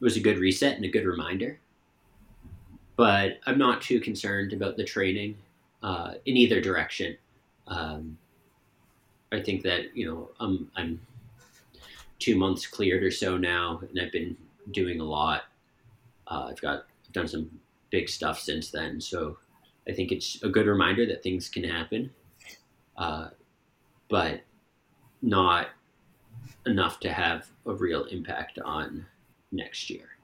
[0.00, 1.60] was a good reset and a good reminder.
[2.96, 5.36] But I'm not too concerned about the training
[5.82, 7.16] uh, in either direction.
[7.66, 8.18] Um,
[9.30, 11.00] I think that you know I'm, I'm
[12.18, 14.36] two months cleared or so now, and I've been
[14.72, 15.42] doing a lot.
[16.26, 17.50] Uh, I've got I've done some
[17.90, 19.38] big stuff since then, so
[19.88, 22.10] I think it's a good reminder that things can happen.
[22.96, 23.28] Uh,
[24.08, 24.40] but
[25.22, 25.68] not
[26.66, 29.06] enough to have a real impact on
[29.52, 30.17] next year.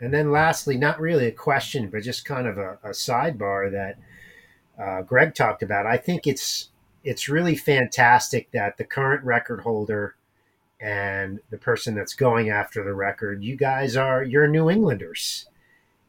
[0.00, 3.98] And then, lastly, not really a question, but just kind of a, a sidebar that
[4.78, 5.86] uh, Greg talked about.
[5.86, 6.70] I think it's
[7.04, 10.16] it's really fantastic that the current record holder
[10.80, 15.46] and the person that's going after the record, you guys are you're New Englanders.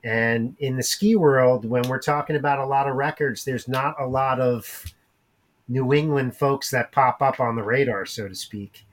[0.03, 3.95] And in the ski world, when we're talking about a lot of records, there's not
[3.99, 4.93] a lot of
[5.67, 8.85] New England folks that pop up on the radar, so to speak.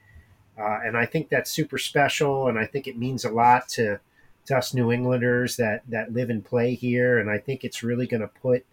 [0.58, 4.00] Uh, and I think that's super special, and I think it means a lot to
[4.46, 8.06] to us New Englanders that that live and play here, and I think it's really
[8.06, 8.64] going to put.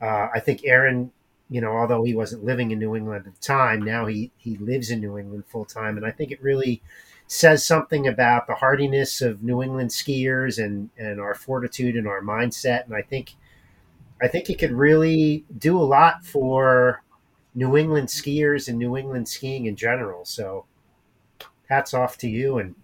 [0.00, 1.12] Uh, I think Aaron,
[1.50, 4.56] you know, although he wasn't living in New England at the time, now he he
[4.56, 6.82] lives in New England full time, and I think it really
[7.26, 12.22] says something about the hardiness of New England skiers and and our fortitude and our
[12.22, 13.34] mindset, and I think.
[14.20, 17.04] I think it could really do a lot for
[17.54, 20.24] New England skiers and New England skiing in general.
[20.24, 20.64] So,
[21.68, 22.74] hats off to you, and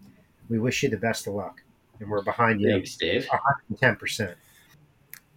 [0.48, 1.63] we wish you the best of luck
[2.00, 2.70] and we're behind you.
[2.70, 3.28] Thanks, Dave.
[3.70, 4.34] 110%.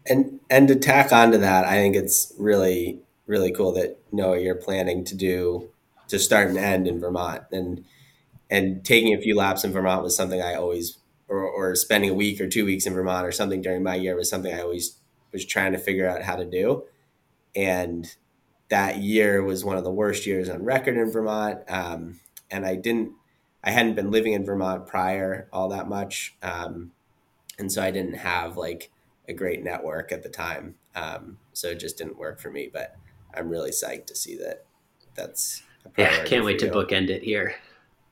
[0.10, 4.56] And and to tack onto that, I think it's really really cool that Noah you're
[4.56, 5.70] planning to do
[6.08, 7.84] to start and end in Vermont and
[8.50, 10.98] and taking a few laps in Vermont was something I always
[11.28, 14.16] or, or spending a week or two weeks in Vermont or something during my year
[14.16, 14.98] was something I always
[15.34, 16.86] was trying to figure out how to do.
[17.56, 18.16] And
[18.70, 21.60] that year was one of the worst years on record in Vermont.
[21.68, 23.12] Um, and I didn't
[23.64, 26.92] I hadn't been living in Vermont prior all that much, um,
[27.60, 28.92] and so I didn't have like
[29.28, 30.76] a great network at the time.
[30.96, 32.70] Um, so it just didn't work for me.
[32.72, 32.96] But
[33.34, 34.66] I'm really psyched to see that.
[35.16, 35.64] That's
[35.98, 36.24] yeah.
[36.26, 37.56] Can't wait to bookend it here.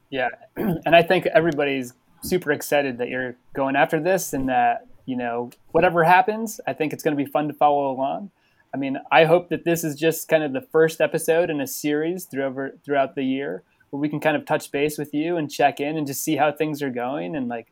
[0.10, 5.16] Yeah, and I think everybody's super excited that you're going after this, and that you
[5.16, 8.32] know whatever happens, I think it's going to be fun to follow along.
[8.74, 11.68] I mean, I hope that this is just kind of the first episode in a
[11.68, 13.64] series throughout throughout the year
[13.96, 16.36] where we can kind of touch base with you and check in and just see
[16.36, 17.68] how things are going and like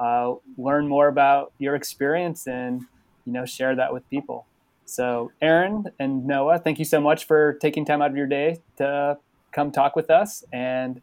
[0.00, 2.82] uh, learn more about your experience and
[3.24, 4.46] you know share that with people.
[4.84, 8.58] So Aaron and Noah, thank you so much for taking time out of your day
[8.78, 9.16] to
[9.52, 10.42] come talk with us.
[10.52, 11.00] And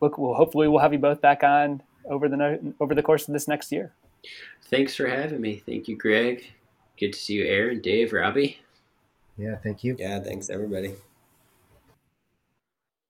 [0.00, 3.34] look, we'll hopefully we'll have you both back on over the over the course of
[3.34, 3.92] this next year.
[4.70, 5.60] Thanks for having me.
[5.66, 6.52] Thank you, Greg.
[7.00, 8.58] Good to see you, Aaron, Dave, Robbie.
[9.36, 9.96] Yeah, thank you.
[9.98, 10.94] Yeah, thanks everybody.